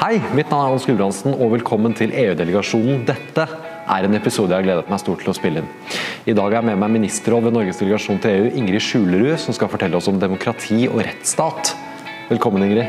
Hei, 0.00 0.14
mitt 0.32 0.48
navn 0.48 0.64
er 0.64 0.70
Hans 0.72 0.86
Gudbrandsen, 0.88 1.34
og 1.36 1.50
velkommen 1.52 1.92
til 1.92 2.14
EU-delegasjonen. 2.16 3.02
Dette 3.04 3.44
er 3.44 4.06
en 4.06 4.16
episode 4.16 4.48
jeg 4.48 4.62
har 4.62 4.64
gledet 4.64 4.88
meg 4.88 5.02
stort 5.02 5.20
til 5.20 5.28
å 5.28 5.34
spille 5.36 5.60
inn. 5.60 5.68
I 6.24 6.32
dag 6.32 6.54
er 6.54 6.56
jeg 6.56 6.66
med 6.70 6.80
meg 6.80 6.94
ministerråd 6.94 7.44
ved 7.44 7.52
Norges 7.58 7.82
delegasjon 7.82 8.22
til 8.24 8.32
EU, 8.32 8.46
Ingrid 8.62 8.80
Skjulerud, 8.80 9.36
som 9.42 9.52
skal 9.52 9.68
fortelle 9.68 10.00
oss 10.00 10.08
om 10.08 10.16
demokrati 10.16 10.88
og 10.88 11.02
rettsstat. 11.04 11.74
Velkommen, 12.30 12.64
Ingrid. 12.64 12.88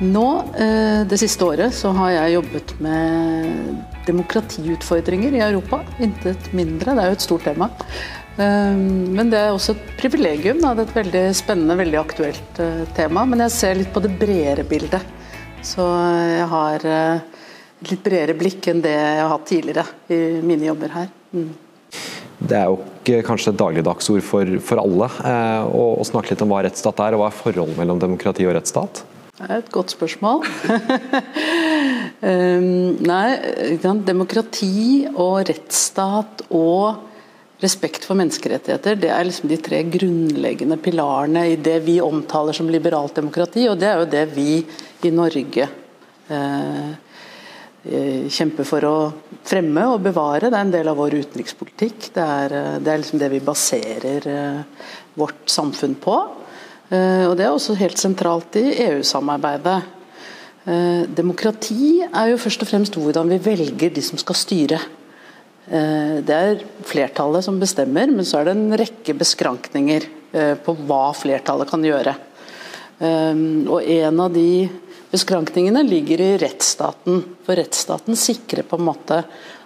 Nå, 0.00 0.26
eh, 0.56 1.04
Det 1.04 1.20
siste 1.20 1.44
året 1.44 1.76
så 1.76 1.92
har 2.00 2.16
jeg 2.16 2.40
jobbet 2.40 2.80
med 2.80 3.84
demokratiutfordringer 4.08 5.36
i 5.36 5.44
Europa. 5.44 5.84
Intet 6.00 6.48
mindre. 6.54 6.96
Det 6.96 7.04
er 7.04 7.12
jo 7.12 7.20
et 7.20 7.28
stort 7.28 7.44
tema. 7.44 7.68
Ehm, 8.42 9.14
men 9.14 9.30
det 9.30 9.38
er 9.40 9.52
også 9.54 9.74
et 9.76 9.92
privilegium. 9.98 10.62
Det 10.62 10.70
er 10.70 10.82
et 10.82 10.96
veldig 10.98 11.24
spennende, 11.38 11.78
veldig 11.78 12.00
aktuelt 12.00 12.62
eh, 12.62 12.82
tema. 12.96 13.26
Men 13.28 13.44
jeg 13.46 13.54
ser 13.54 13.78
litt 13.78 13.92
på 13.94 14.02
det 14.04 14.14
bredere 14.18 14.66
bildet. 14.66 15.04
Så 15.64 15.84
jeg 15.84 16.48
har 16.50 16.88
eh, 16.88 17.44
et 17.84 17.92
litt 17.92 18.02
bredere 18.04 18.38
blikk 18.38 18.70
enn 18.72 18.82
det 18.84 18.94
jeg 18.94 19.20
har 19.22 19.30
hatt 19.32 19.46
tidligere 19.48 19.86
i 20.12 20.20
mine 20.44 20.68
jobber 20.70 20.96
her. 20.98 21.08
Mm. 21.34 21.52
Det 22.44 22.58
er 22.58 22.68
jo 22.68 22.80
ikke 22.82 23.22
kanskje 23.24 23.52
et 23.54 23.60
dagligdagsord 23.60 24.24
for, 24.26 24.58
for 24.66 24.82
alle 24.82 25.08
eh, 25.22 25.62
å, 25.64 25.84
å, 26.00 26.04
snakke 26.04 26.34
litt 26.34 26.42
om 26.44 26.50
hva 26.52 26.64
rettsstat 26.66 27.00
er, 27.06 27.14
og 27.14 27.22
hva 27.22 27.30
er 27.30 27.38
forholdet 27.38 27.78
mellom 27.78 28.02
demokrati 28.02 28.48
og 28.48 28.56
rettsstat? 28.58 29.04
Det 29.34 29.46
er 29.48 29.56
et 29.60 29.70
godt 29.74 29.94
spørsmål. 29.94 30.44
um, 32.22 32.66
nei, 33.10 33.28
demokrati 34.06 35.06
og 35.10 35.48
rettsstat 35.48 36.44
og 36.50 37.13
respekt 37.64 38.04
for 38.06 38.18
menneskerettigheter 38.18 38.98
det 39.00 39.10
er 39.12 39.26
liksom 39.26 39.48
de 39.50 39.58
tre 39.62 39.80
grunnleggende 39.88 40.78
pilarene 40.82 41.46
i 41.52 41.56
det 41.60 41.78
vi 41.86 41.96
omtaler 42.04 42.56
som 42.56 42.68
liberalt 42.70 43.16
demokrati, 43.16 43.66
og 43.70 43.80
det 43.80 43.88
er 43.90 44.02
jo 44.02 44.12
det 44.12 44.24
vi 44.34 44.48
i 45.04 45.12
Norge 45.14 45.66
eh, 46.28 46.92
eh, 47.84 48.28
kjemper 48.28 48.68
for 48.68 48.88
å 48.88 48.94
fremme 49.44 49.86
og 49.92 50.04
bevare. 50.04 50.48
Det 50.48 50.58
er 50.58 50.66
en 50.66 50.72
del 50.72 50.88
av 50.90 51.00
vår 51.00 51.18
utenrikspolitikk. 51.24 52.08
Det 52.14 52.24
er, 52.24 52.56
eh, 52.60 52.78
det 52.80 52.92
er 52.92 53.02
liksom 53.02 53.20
det 53.20 53.32
vi 53.34 53.42
baserer 53.44 54.30
eh, 54.32 54.88
vårt 55.20 55.44
samfunn 55.52 55.98
på. 56.00 56.16
Eh, 56.88 57.24
og 57.28 57.36
det 57.38 57.46
er 57.46 57.52
også 57.52 57.76
helt 57.80 58.00
sentralt 58.00 58.56
i 58.60 58.66
EU-samarbeidet. 58.86 59.78
Eh, 60.64 61.04
demokrati 61.12 62.00
er 62.06 62.30
jo 62.32 62.40
først 62.40 62.64
og 62.64 62.70
fremst 62.70 62.96
hvordan 62.96 63.28
vi 63.34 63.40
velger 63.50 63.92
de 63.92 64.04
som 64.04 64.20
skal 64.20 64.38
styre. 64.38 64.80
Eh, 65.64 66.20
det 66.20 66.34
er 66.34 66.62
flertallet 66.84 67.44
som 67.46 67.58
bestemmer, 67.60 68.10
men 68.12 68.26
så 68.28 68.40
er 68.40 68.48
det 68.48 68.56
en 68.56 68.76
rekke 68.76 69.16
beskrankninger 69.16 70.06
eh, 70.36 70.54
på 70.60 70.76
hva 70.84 71.06
flertallet 71.16 71.70
kan 71.70 71.84
gjøre. 71.84 72.14
Eh, 73.00 73.44
og 73.64 73.80
En 73.80 74.20
av 74.26 74.34
de 74.34 74.68
beskrankningene 75.14 75.84
ligger 75.86 76.20
i 76.20 76.30
rettsstaten. 76.42 77.22
For 77.46 77.56
rettsstaten 77.56 78.18
sikrer 78.18 78.66
på 78.68 78.80
en 78.80 78.88
måte 78.90 79.22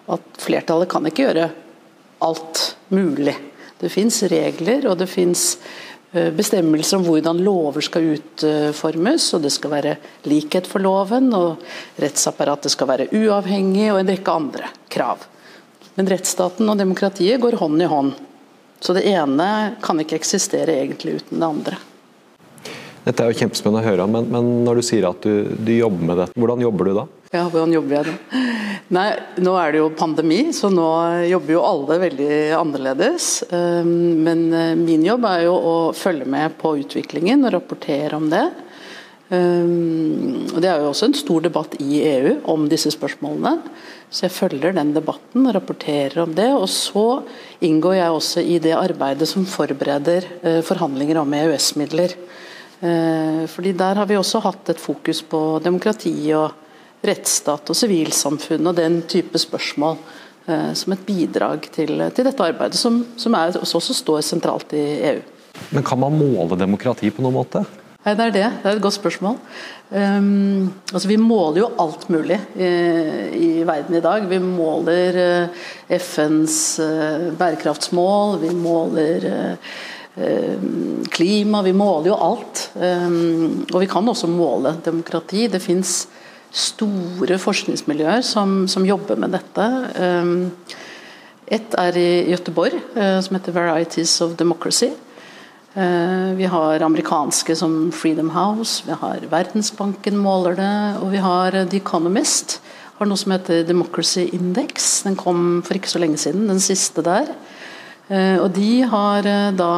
at 0.08 0.40
flertallet 0.40 0.90
kan 0.90 1.06
ikke 1.08 1.26
gjøre 1.26 1.50
alt 2.24 2.64
mulig. 2.94 3.34
Det 3.78 3.90
fins 3.92 4.22
regler 4.30 4.88
og 4.90 4.98
det 4.98 5.06
fins 5.10 5.52
bestemmelser 6.08 6.96
om 6.96 7.04
hvordan 7.04 7.42
lover 7.44 7.84
skal 7.84 8.06
utformes. 8.14 9.26
og 9.36 9.42
Det 9.44 9.52
skal 9.52 9.74
være 9.74 9.92
likhet 10.26 10.66
for 10.66 10.82
loven, 10.82 11.28
og 11.36 11.60
rettsapparatet 12.00 12.72
skal 12.72 12.88
være 12.88 13.10
uavhengig, 13.12 13.90
og 13.92 14.00
en 14.00 14.10
rekke 14.14 14.36
andre 14.40 14.70
krav. 14.90 15.28
Men 15.98 16.06
rettsstaten 16.12 16.68
og 16.70 16.78
demokratiet 16.78 17.40
går 17.42 17.58
hånd 17.58 17.82
i 17.82 17.90
hånd. 17.90 18.14
Så 18.78 18.94
det 18.94 19.02
ene 19.10 19.74
kan 19.82 19.98
ikke 19.98 20.14
eksistere 20.20 20.76
egentlig 20.84 21.18
uten 21.18 21.40
det 21.42 21.48
andre. 21.48 21.78
Dette 23.02 23.24
er 23.24 23.32
jo 23.32 23.38
kjempespennende 23.40 23.82
å 23.82 23.88
høre 23.88 24.04
om, 24.04 24.12
men, 24.14 24.28
men, 24.30 24.50
når 24.66 24.78
du 24.78 24.84
sier 24.86 25.08
at 25.08 25.24
du, 25.24 25.48
du, 25.56 25.72
jobber 25.74 26.10
med 26.10 26.20
dette, 26.20 26.38
hvordan 26.38 26.62
jobber 26.62 26.90
du 26.90 26.92
da? 27.00 27.04
Ja, 27.32 27.42
hvordan 27.48 27.72
jobber 27.74 27.96
jeg 27.96 28.12
da? 28.12 28.42
Nei, 28.94 29.08
Nå 29.42 29.54
er 29.58 29.74
det 29.74 29.80
jo 29.80 29.88
pandemi, 29.96 30.38
så 30.54 30.70
nå 30.72 30.86
jobber 31.28 31.56
jo 31.56 31.64
alle 31.66 31.98
veldig 32.04 32.36
annerledes. 32.60 33.26
Ehm, 33.50 34.22
men 34.24 34.46
eh, 34.54 34.74
min 34.78 35.02
jobb 35.04 35.26
er 35.28 35.46
jo 35.48 35.56
å 35.56 35.74
følge 35.96 36.28
med 36.30 36.54
på 36.60 36.76
utviklingen 36.84 37.42
og 37.48 37.56
rapportere 37.56 38.16
om 38.16 38.30
det. 38.30 38.46
Ehm, 39.28 40.48
og 40.54 40.60
Det 40.62 40.68
er 40.70 40.80
jo 40.80 40.90
også 40.90 41.08
en 41.08 41.16
stor 41.16 41.44
debatt 41.44 41.76
i 41.84 42.00
EU 42.08 42.38
om 42.48 42.68
disse 42.68 42.90
spørsmålene. 42.94 43.58
Så 44.10 44.24
jeg 44.24 44.32
følger 44.32 44.72
den 44.72 44.94
debatten 44.94 45.46
og 45.46 45.54
rapporterer 45.54 46.22
om 46.22 46.32
det. 46.34 46.48
Og 46.56 46.68
så 46.68 47.22
inngår 47.60 47.98
jeg 47.98 48.10
også 48.10 48.40
i 48.40 48.58
det 48.58 48.72
arbeidet 48.72 49.28
som 49.28 49.44
forbereder 49.44 50.24
eh, 50.42 50.62
forhandlinger 50.64 51.20
om 51.20 51.34
EØS-midler. 51.34 52.14
Eh, 52.80 53.44
fordi 53.46 53.72
der 53.72 54.00
har 54.00 54.06
vi 54.06 54.16
også 54.16 54.40
hatt 54.40 54.70
et 54.70 54.80
fokus 54.80 55.20
på 55.22 55.60
demokrati 55.62 56.14
og 56.32 56.52
rettsstat 57.04 57.68
og 57.68 57.76
sivilsamfunn 57.76 58.66
og 58.66 58.74
den 58.74 59.02
type 59.06 59.38
spørsmål 59.38 59.98
eh, 60.48 60.72
som 60.74 60.94
et 60.94 61.04
bidrag 61.06 61.68
til, 61.74 62.00
til 62.14 62.26
dette 62.26 62.46
arbeidet, 62.48 62.78
som, 62.80 63.04
som 63.16 63.36
er, 63.36 63.58
også 63.60 63.94
står 63.94 64.24
sentralt 64.24 64.72
i 64.72 64.86
EU. 65.12 65.20
Men 65.74 65.84
kan 65.84 66.00
man 66.00 66.16
måle 66.16 66.56
demokrati 66.56 67.10
på 67.10 67.22
noen 67.22 67.36
måte? 67.36 67.64
Nei, 68.06 68.14
Det 68.14 68.24
er 68.28 68.30
det. 68.30 68.48
Det 68.62 68.68
er 68.70 68.76
et 68.76 68.82
godt 68.82 68.94
spørsmål. 68.94 69.38
Um, 69.90 70.72
altså 70.92 71.08
Vi 71.08 71.16
måler 71.18 71.64
jo 71.64 71.70
alt 71.82 72.04
mulig 72.12 72.36
i, 72.54 72.68
i 73.34 73.48
verden 73.66 73.96
i 73.98 74.02
dag. 74.04 74.28
Vi 74.30 74.38
måler 74.38 75.18
uh, 75.18 75.64
eh, 75.88 75.98
FNs 75.98 76.78
uh, 76.78 77.32
bærekraftsmål, 77.34 78.38
vi 78.44 78.52
måler 78.54 79.26
uh, 79.26 80.62
klima, 81.10 81.62
vi 81.66 81.72
måler 81.74 82.12
jo 82.12 82.20
alt. 82.28 82.68
Um, 82.76 83.66
og 83.72 83.80
vi 83.82 83.90
kan 83.90 84.08
også 84.08 84.30
måle 84.30 84.76
demokrati. 84.84 85.48
Det 85.50 85.62
fins 85.62 86.04
store 86.54 87.40
forskningsmiljøer 87.42 88.22
som, 88.22 88.68
som, 88.70 88.86
jobber 88.86 89.18
med 89.18 89.34
dette. 89.34 89.68
Um, 89.98 90.52
et 91.50 91.74
er 91.80 91.98
i 91.98 92.08
Gøteborg, 92.30 92.78
som 92.94 93.34
heter 93.34 93.52
'Varieties 93.52 94.20
of 94.20 94.36
Democracy'. 94.38 94.94
Eh, 95.78 96.34
vi 96.34 96.44
har 96.44 96.80
amerikanske 96.80 97.54
som 97.56 97.92
Freedom 97.92 98.30
House, 98.30 98.82
vi 98.86 98.92
har 98.98 99.22
Verdensbanken 99.30 100.16
måler 100.18 100.56
det, 100.58 100.78
og 100.98 101.12
vi 101.12 101.20
har 101.22 101.54
The 101.54 101.78
Economist. 101.78 102.56
Har 102.98 103.06
noe 103.06 103.20
som 103.20 103.30
heter 103.30 103.62
Democracy 103.62 104.24
Index. 104.34 104.88
Den 105.06 105.14
kom 105.14 105.60
for 105.62 105.78
ikke 105.78 105.92
så 105.92 106.00
lenge 106.02 106.18
siden, 106.18 106.48
den 106.50 106.58
siste 106.58 107.04
der. 107.06 107.30
Eh, 108.10 108.40
og 108.42 108.50
de 108.56 108.72
har 108.90 109.28
eh, 109.28 109.52
da 109.54 109.74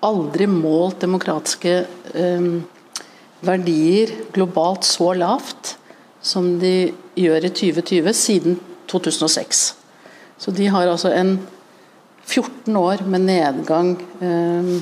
aldri 0.00 0.46
målt 0.50 1.04
demokratiske 1.04 1.74
verdier 3.46 4.10
globalt 4.34 4.88
så 4.88 5.12
lavt 5.14 5.76
som 6.24 6.48
de 6.58 6.90
gjør 7.14 7.46
i 7.46 7.52
2020, 7.52 8.10
siden 8.16 8.58
2006. 8.90 9.60
Så 10.42 10.50
de 10.56 10.66
har 10.74 10.90
altså 10.90 11.12
en 11.14 11.36
14 12.30 12.76
år 12.78 13.02
med 13.10 13.24
nedgang 13.26 13.94
um, 14.20 14.74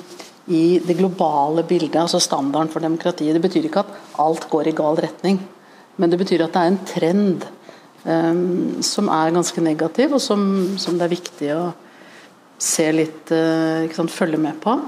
i 0.49 0.79
det 0.85 0.97
globale 0.99 1.65
bildet, 1.69 1.97
altså 2.01 2.21
standarden 2.21 2.71
for 2.73 2.85
demokratiet. 2.85 3.37
Det 3.37 3.45
betyr 3.45 3.69
ikke 3.69 3.85
at 3.85 3.95
alt 4.21 4.49
går 4.51 4.71
i 4.71 4.77
gal 4.77 5.01
retning, 5.01 5.41
men 5.97 6.13
det 6.13 6.21
betyr 6.21 6.45
at 6.45 6.55
det 6.55 6.63
er 6.63 6.73
en 6.73 6.81
trend 6.89 7.47
um, 8.05 8.83
som 8.85 9.11
er 9.13 9.35
ganske 9.37 9.65
negativ, 9.65 10.17
og 10.17 10.23
som, 10.25 10.43
som, 10.81 10.99
det 10.99 11.09
er 11.09 11.17
viktig 11.17 11.51
å 11.57 11.65
se 12.61 12.89
litt 12.93 13.33
uh, 13.33 13.89
sant, 13.97 14.13
følge 14.13 14.41
med 14.41 14.61
på. 14.63 14.79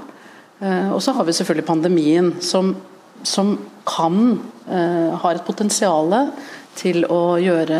Og 0.61 0.99
så 1.01 1.15
har 1.17 1.25
vi 1.25 1.33
selvfølgelig 1.33 1.65
pandemien, 1.65 2.27
som, 2.45 2.67
som 3.25 3.55
kan 3.89 4.35
uh, 4.67 5.09
ha 5.23 5.31
et 5.31 5.41
potensial 5.41 6.13
til 6.77 7.01
å 7.09 7.39
gjøre 7.41 7.79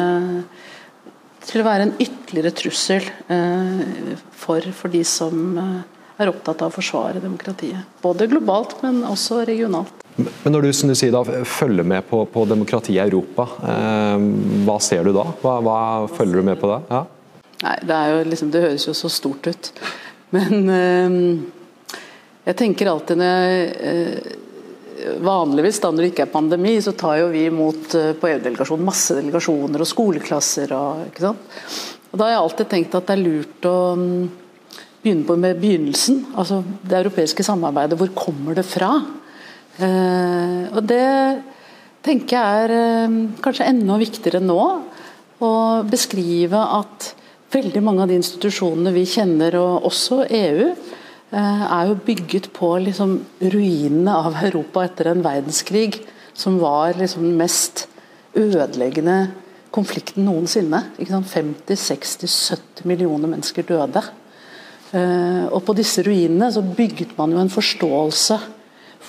til 1.48 1.62
å 1.62 1.68
være 1.68 1.88
en 1.88 1.96
ytterligere 2.02 2.54
trussel 2.56 3.08
eh, 3.32 4.14
for, 4.38 4.66
for, 4.76 4.94
de 4.94 5.02
som 5.08 5.58
eh, 5.58 6.02
er 6.22 6.32
opptatt 6.32 6.62
av 6.62 6.72
å 6.72 6.76
forsvare 6.76 7.24
demokratiet. 7.24 7.98
Både 8.04 8.30
globalt, 8.32 8.78
men 8.86 9.02
også 9.08 9.42
regionalt. 9.50 10.02
Men 10.18 10.54
når 10.54 10.68
du, 10.68 10.74
som 10.76 10.92
du 10.92 10.96
sier, 10.98 11.14
da, 11.16 11.24
følger 11.48 11.88
med 11.88 12.06
på, 12.10 12.24
på 12.30 12.44
demokratiet 12.50 12.98
i 13.00 13.02
Europa, 13.06 13.48
eh, 13.64 14.28
hva 14.68 14.78
ser 14.84 15.08
du 15.08 15.16
da? 15.18 15.26
Hva, 15.42 15.58
hva, 15.66 15.80
følger 16.12 16.42
du 16.42 16.52
med 16.52 16.62
på 16.62 16.70
da? 16.72 16.82
Ja? 16.92 17.02
Nei, 17.62 17.78
det, 17.86 18.04
jo 18.12 18.22
liksom, 18.28 18.54
det, 18.54 18.64
høres 18.66 18.88
jo 18.90 18.96
så 18.98 19.10
stort 19.14 19.50
ut. 19.50 19.72
Men 20.36 20.70
eh, 20.76 21.18
jeg 22.50 22.58
tenker 22.58 22.90
alltid 22.90 23.22
når 23.22 23.34
jeg 23.34 23.74
eh, 23.92 24.38
vanligvis 25.24 25.80
da 25.82 25.92
når 25.92 26.04
det 26.04 26.12
ikke 26.12 26.26
er 26.28 26.34
pandemi, 26.34 26.76
så 26.84 26.94
tar 26.98 27.20
jo 27.22 27.32
vi 27.34 27.46
imot 27.48 27.96
eh, 27.98 28.12
på 28.18 28.30
EU-delegasjonen 28.30 28.88
masse 28.88 29.18
delegasjoner 29.18 29.84
og 29.84 29.90
skoleklasser. 29.90 30.74
Og, 30.78 31.08
ikke 31.10 31.26
sant? 31.26 31.58
og 32.12 32.20
Da 32.20 32.28
har 32.28 32.36
jeg 32.36 32.44
alltid 32.44 32.72
tenkt 32.72 32.98
at 32.98 33.08
det 33.10 33.16
er 33.16 33.24
lurt 33.24 33.68
å 33.70 33.78
mm, 34.00 34.12
begynne 35.04 35.28
på 35.28 35.38
med 35.40 35.62
begynnelsen. 35.62 36.22
Altså 36.36 36.62
det 36.82 37.00
europeiske 37.02 37.46
samarbeidet. 37.48 37.98
Hvor 38.00 38.14
kommer 38.18 38.58
det 38.58 38.68
fra? 38.68 38.94
Eh, 39.82 40.64
og 40.72 40.84
det 40.90 41.08
tenker 42.06 42.38
jeg 42.38 42.66
er 42.66 42.76
eh, 42.78 43.20
kanskje 43.44 43.70
enda 43.72 44.00
viktigere 44.02 44.44
nå. 44.44 44.62
Å 45.42 45.52
beskrive 45.90 46.60
at 46.78 47.14
veldig 47.52 47.82
mange 47.84 48.04
av 48.04 48.12
de 48.12 48.18
institusjonene 48.20 48.94
vi 48.96 49.08
kjenner, 49.10 49.58
og 49.60 49.88
også 49.90 50.24
EU, 50.30 50.68
er 51.32 51.88
jo 51.88 52.00
bygget 52.06 52.50
på 52.54 52.74
liksom 52.84 53.20
ruinene 53.40 54.16
av 54.28 54.36
Europa 54.44 54.84
etter 54.84 55.12
en 55.12 55.24
verdenskrig 55.24 56.02
som 56.34 56.58
var 56.60 56.98
liksom 57.00 57.24
den 57.24 57.38
mest 57.40 57.86
ødeleggende 58.36 59.32
konflikten 59.72 60.26
noensinne. 60.28 60.84
50, 61.00 61.76
60, 61.80 62.28
70 62.52 62.88
millioner 62.92 63.32
mennesker 63.32 63.64
døde. 63.68 64.04
Og 65.52 65.62
på 65.64 65.76
disse 65.78 66.04
ruinene 66.04 66.52
så 66.52 66.64
bygget 66.64 67.16
man 67.18 67.32
jo 67.32 67.40
en 67.40 67.54
forståelse 67.54 68.40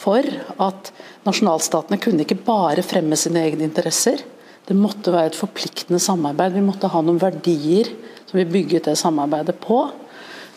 for 0.03 0.27
at 0.63 0.93
nasjonalstatene 1.27 1.99
kunne 2.03 2.23
ikke 2.25 2.39
bare 2.47 2.85
fremme 2.87 3.19
sine 3.19 3.43
egne 3.49 3.67
interesser. 3.67 4.23
Det 4.67 4.79
måtte 4.79 5.13
være 5.15 5.33
et 5.33 5.39
forpliktende 5.39 5.99
samarbeid. 6.03 6.55
Vi 6.55 6.65
måtte 6.65 6.91
ha 6.91 7.03
noen 7.03 7.21
verdier 7.23 7.91
som 8.29 8.39
vi 8.39 8.47
bygget 8.47 8.87
det 8.87 8.97
samarbeidet 9.01 9.59
på. 9.63 9.85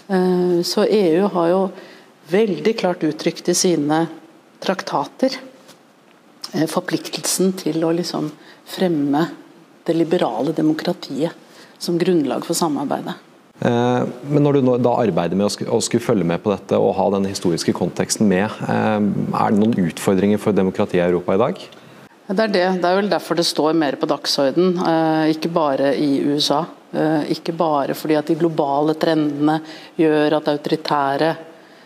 Eh, 0.07 0.61
så 0.61 0.85
EU 0.85 1.27
har 1.33 1.49
jo 1.49 1.61
veldig 2.29 2.77
klart 2.77 3.03
uttrykt 3.03 3.49
i 3.49 3.57
sine 3.57 4.05
traktater 4.61 5.37
eh, 6.53 6.65
forpliktelsen 6.69 7.55
til 7.57 7.85
å 7.85 7.93
liksom 7.95 8.29
fremme 8.69 9.25
det 9.85 9.95
liberale 9.97 10.53
demokratiet 10.57 11.33
som 11.77 11.97
grunnlag 12.01 12.45
for 12.45 12.57
samarbeidet. 12.57 13.15
Eh, 13.65 14.03
men 14.29 14.45
når 14.45 14.59
du 14.59 14.69
da 14.83 14.93
arbeider 15.01 15.37
med 15.39 15.49
å 15.49 15.81
skulle 15.81 16.05
følge 16.05 16.27
med 16.27 16.43
på 16.43 16.53
dette 16.53 16.77
og 16.77 16.95
ha 16.99 17.09
den 17.17 17.25
historiske 17.29 17.73
konteksten 17.77 18.29
med, 18.29 18.49
er 18.61 19.01
det 19.01 19.57
noen 19.57 19.89
utfordringer 19.89 20.41
for 20.41 20.53
demokratiet 20.53 21.01
i 21.01 21.07
Europa 21.07 21.33
i 21.33 21.43
dag? 21.47 21.65
Det 22.25 22.41
er 22.41 22.49
det. 22.49 22.65
Det 22.81 22.89
er 22.89 22.97
vel 22.97 23.09
derfor 23.09 23.37
det 23.37 23.45
står 23.45 23.75
mer 23.77 23.97
på 24.01 24.09
dagsorden, 24.09 24.79
ikke 25.29 25.51
bare 25.53 25.91
i 25.93 26.23
USA. 26.25 26.63
Eh, 26.95 27.31
ikke 27.35 27.55
bare 27.57 27.95
fordi 27.97 28.15
at 28.15 28.29
de 28.31 28.37
globale 28.39 28.95
trendene 28.99 29.57
gjør 29.99 30.37
at 30.37 30.51
autoritære 30.53 31.31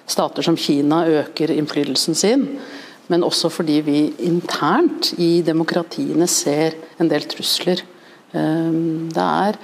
stater 0.09 0.45
som 0.45 0.57
Kina 0.57 1.01
øker 1.21 1.53
innflytelsen 1.55 2.17
sin, 2.17 2.43
men 3.09 3.25
også 3.25 3.49
fordi 3.49 3.79
vi 3.85 3.99
internt 4.27 5.15
i 5.17 5.41
demokratiene 5.45 6.27
ser 6.29 6.77
en 7.01 7.09
del 7.09 7.25
trusler. 7.31 7.81
Eh, 8.33 8.77
det 9.15 9.25
er 9.25 9.59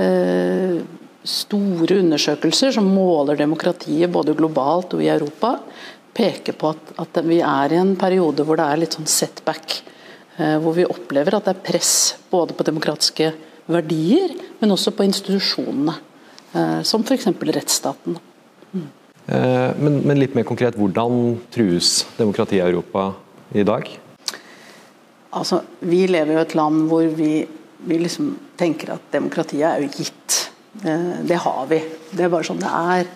eh, 0.00 0.80
store 1.28 2.00
undersøkelser 2.00 2.72
som 2.78 2.88
måler 2.88 3.36
demokratiet 3.36 4.12
både 4.12 4.38
globalt 4.38 4.96
og 4.96 5.04
i 5.04 5.12
Europa, 5.12 5.58
peker 6.16 6.56
på 6.58 6.72
at, 6.72 7.20
vi 7.22 7.42
er 7.44 7.72
i 7.72 7.78
en 7.78 7.92
periode 8.00 8.44
hvor 8.48 8.56
det 8.58 8.64
er 8.64 8.80
litt 8.80 8.96
sånn 8.96 9.08
setback. 9.08 9.76
Hvor 10.40 10.72
vi 10.72 10.86
opplever 10.88 11.36
at 11.36 11.44
det 11.46 11.52
er 11.52 11.64
press 11.68 11.92
både 12.32 12.54
på 12.56 12.64
demokratiske 12.64 13.28
verdier, 13.72 14.34
men 14.60 14.74
også 14.74 14.92
på 14.96 15.06
institusjonene. 15.06 15.96
Eh, 16.52 16.80
som 16.82 17.04
f.eks. 17.06 17.28
rettsstaten. 17.30 18.18
Mm. 18.72 18.88
Men, 19.30 20.00
men, 20.02 20.18
litt 20.18 20.34
mer 20.34 20.42
konkret, 20.48 20.74
hvordan 20.74 21.36
trues 21.54 22.00
demokratiet 22.16 22.64
i 22.64 22.64
Europa 22.66 23.12
i 23.54 23.62
dag? 23.62 23.86
Altså, 25.38 25.60
Vi 25.78 26.00
lever 26.10 26.34
i 26.34 26.40
et 26.40 26.54
land 26.58 26.88
hvor 26.90 27.06
vi, 27.14 27.44
vi 27.86 27.98
liksom 28.00 28.32
tenker 28.58 28.96
at 28.96 29.12
demokratiet 29.14 29.68
er 29.68 29.84
jo 29.84 29.92
gitt. 29.94 30.38
Eh, 30.82 31.20
det 31.28 31.38
har 31.44 31.68
vi. 31.70 31.78
Det 32.10 32.26
er 32.26 32.32
bare 32.32 32.48
sånn 32.48 32.64
det 32.64 32.72
er. 32.74 33.12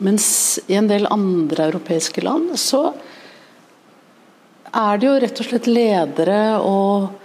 Mens 0.00 0.26
i 0.66 0.74
en 0.78 0.88
del 0.88 1.04
andre 1.12 1.68
europeiske 1.68 2.22
land 2.24 2.54
så 2.58 2.86
er 4.70 5.00
det 5.00 5.06
jo 5.06 5.18
rett 5.20 5.42
og 5.42 5.48
slett 5.50 5.68
ledere 5.68 6.40
og 6.64 7.19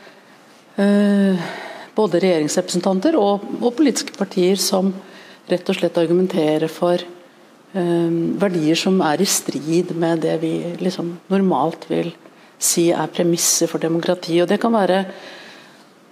både 0.76 2.20
regjeringsrepresentanter 2.20 3.16
og, 3.20 3.44
og, 3.62 3.74
politiske 3.78 4.16
partier 4.18 4.60
som 4.60 4.92
rett 5.48 5.70
og 5.70 5.78
slett 5.78 5.98
argumenterer 6.02 6.68
for 6.72 7.00
eh, 7.00 8.16
verdier 8.42 8.80
som 8.80 9.00
er 9.06 9.24
i 9.24 9.30
strid 9.30 9.94
med 9.96 10.26
det 10.26 10.36
vi 10.42 10.54
liksom 10.82 11.14
normalt 11.32 11.88
vil 11.92 12.12
si 12.60 12.90
er 12.92 13.12
premisser 13.14 13.72
for 13.72 13.84
demokrati. 13.84 14.40
Og 14.42 14.50
det 14.52 14.60
kan 14.60 14.76
være 14.76 15.00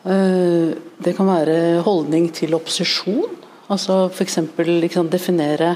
eh, 0.07 0.71
det 1.03 1.15
kan 1.17 1.27
være 1.27 1.81
holdning 1.83 2.29
til 2.35 2.55
opposisjon. 2.55 3.39
Altså 3.73 4.05
F.eks. 4.11 4.39
Liksom 4.63 5.09
definere 5.11 5.75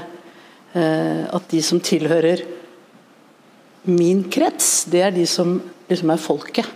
at 0.78 1.46
de 1.48 1.58
som 1.64 1.80
tilhører 1.80 2.42
min 3.88 4.20
krets, 4.30 4.84
det 4.92 5.00
er 5.00 5.14
de 5.16 5.24
som 5.26 5.54
liksom 5.88 6.12
er 6.12 6.20
folket. 6.20 6.68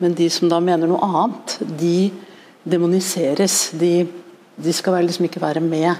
Men 0.00 0.16
de 0.16 0.26
som 0.32 0.48
da 0.48 0.58
mener 0.64 0.88
noe 0.88 1.04
annet, 1.04 1.58
de 1.78 2.10
demoniseres. 2.62 3.70
De, 3.70 4.06
de 4.56 4.72
skal 4.72 5.00
liksom 5.04 5.28
ikke 5.28 5.42
være 5.42 5.62
med. 5.64 5.94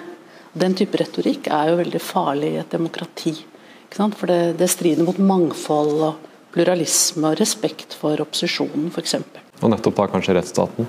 Den 0.53 0.75
type 0.77 0.99
retorikk 1.01 1.49
er 1.53 1.71
jo 1.71 1.79
veldig 1.81 2.03
farlig 2.03 2.55
i 2.55 2.61
et 2.63 2.73
demokrati. 2.73 3.35
For 3.91 4.31
det, 4.31 4.57
det, 4.61 4.71
strider 4.71 5.07
mot 5.07 5.19
mangfold 5.19 5.97
og 6.07 6.29
pluralisme 6.55 7.33
og 7.33 7.41
respekt 7.41 7.97
for 7.99 8.21
opposisjonen 8.23 8.89
f.eks. 8.91 9.17
Og 9.61 9.73
nettopp 9.73 9.99
da 9.99 10.07
kanskje 10.13 10.37
rettsstaten? 10.39 10.89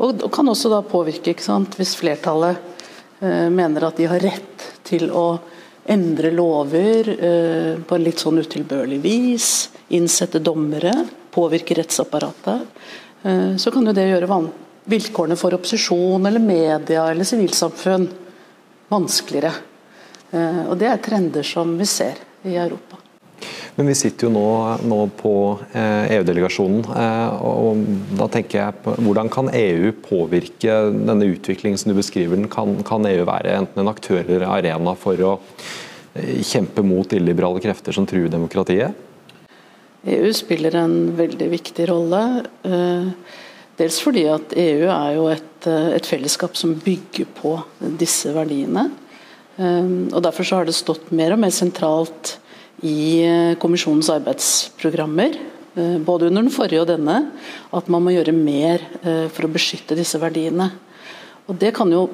Og, 0.00 0.24
og 0.24 0.28
kan 0.32 0.48
også 0.48 0.70
da 0.72 0.80
påvirke, 0.86 1.34
hvis 1.76 1.94
flertallet 1.98 2.58
eh, 3.22 3.46
mener 3.52 3.86
at 3.86 3.98
de 4.00 4.08
har 4.10 4.22
rett 4.22 4.66
til 4.86 5.10
å 5.14 5.38
endre 5.90 6.32
lover 6.34 7.10
eh, 7.14 7.72
på 7.86 7.96
en 7.96 8.04
litt 8.04 8.22
sånn 8.22 8.42
utilbørlig 8.42 9.00
vis, 9.04 9.50
innsette 9.94 10.42
dommere 10.42 10.94
påvirke 11.30 11.74
rettsapparatet, 11.74 12.60
eh, 13.22 13.56
så 13.56 13.70
kan 13.70 13.86
jo 13.86 13.94
det 13.94 14.08
gjøre 14.08 14.40
vilkårene 14.90 15.36
for 15.38 15.54
opposisjon 15.54 16.26
eller 16.26 16.42
media 16.42 17.06
eller 17.10 17.24
sivilsamfunn 17.24 18.08
vanskeligere. 18.90 19.52
Eh, 20.30 20.64
og 20.68 20.78
Det 20.78 20.88
er 20.88 21.02
trender 21.02 21.46
som 21.46 21.76
vi 21.78 21.86
ser 21.86 22.18
i 22.42 22.56
Europa. 22.56 22.98
Men 23.76 23.86
vi 23.86 23.94
sitter 23.94 24.26
jo 24.26 24.32
nå, 24.34 24.78
nå 24.84 24.98
på 25.16 25.34
eh, 25.72 26.16
EU-delegasjonen. 26.16 26.82
og 27.40 27.84
da 28.18 28.26
tenker 28.28 28.58
jeg 28.58 28.80
på 28.84 28.96
Hvordan 28.98 29.30
kan 29.32 29.48
EU 29.54 29.92
påvirke 30.04 30.74
denne 30.90 31.30
utviklingen 31.30 31.78
som 31.78 31.92
du 31.92 31.96
beskriver? 31.96 32.36
Kan, 32.52 32.82
kan 32.84 33.06
EU 33.06 33.24
være 33.24 33.56
enten 33.56 33.80
en 33.80 33.92
aktør 33.92 34.20
eller 34.20 34.48
arena 34.50 34.96
for 34.98 35.22
å 35.22 35.38
kjempe 36.42 36.82
mot 36.82 37.12
illiberale 37.14 37.62
krefter 37.62 37.94
som 37.94 38.06
truer 38.06 38.28
demokratiet? 38.28 39.09
EU 40.08 40.32
spiller 40.32 40.78
en 40.80 40.94
veldig 41.16 41.50
viktig 41.52 41.86
rolle. 41.90 42.20
Eh, 42.64 43.08
dels 43.80 44.00
fordi 44.00 44.24
at 44.32 44.54
EU 44.56 44.86
er 44.88 45.14
jo 45.16 45.26
et, 45.28 45.66
eh, 45.66 45.92
et 45.96 46.06
fellesskap 46.08 46.56
som 46.56 46.74
bygger 46.74 47.28
på 47.36 47.62
disse 47.98 48.32
verdiene. 48.32 48.90
Eh, 49.58 50.14
og 50.14 50.22
Derfor 50.22 50.44
så 50.44 50.56
har 50.56 50.64
det 50.64 50.74
stått 50.74 51.12
mer 51.12 51.32
og 51.32 51.40
mer 51.40 51.50
sentralt 51.50 52.38
i 52.82 53.20
kommisjonens 53.60 54.08
arbeidsprogrammer, 54.08 55.36
både 55.76 56.28
under 56.28 56.40
den 56.42 56.50
forrige 56.50 56.80
og 56.80 56.88
denne, 56.88 57.30
at 57.74 57.88
man 57.88 58.02
må 58.02 58.08
gjøre 58.08 58.32
mer 58.32 58.80
for 59.28 59.44
å 59.44 59.52
beskytte 59.52 59.94
disse 59.94 60.16
verdiene. 60.18 60.72
Og 61.46 61.58
Det 61.58 61.74
kan 61.74 61.92
jo 61.92 62.08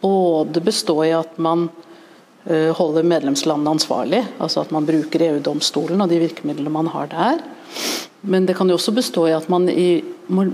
både 0.00 0.62
bestå 0.62 0.94
i 1.04 1.10
at 1.10 1.36
man 1.38 1.70
Eh, 2.42 2.72
holder 2.74 3.06
medlemslandene 3.06 3.76
ansvarlig, 3.76 4.18
altså 4.42 4.64
at 4.64 4.72
man 4.74 4.86
bruker 4.86 5.22
EU-domstolen 5.28 6.00
og 6.02 6.10
de 6.10 6.18
virkemidlene 6.24 6.72
man 6.74 6.88
har 6.90 7.06
der. 7.12 7.42
Men 8.26 8.48
det 8.48 8.56
kan 8.58 8.70
jo 8.70 8.74
også 8.74 8.94
bestå 8.96 9.28
i 9.30 9.36
at 9.36 9.46
man 9.52 9.68
i, 9.70 10.02
må 10.26 10.48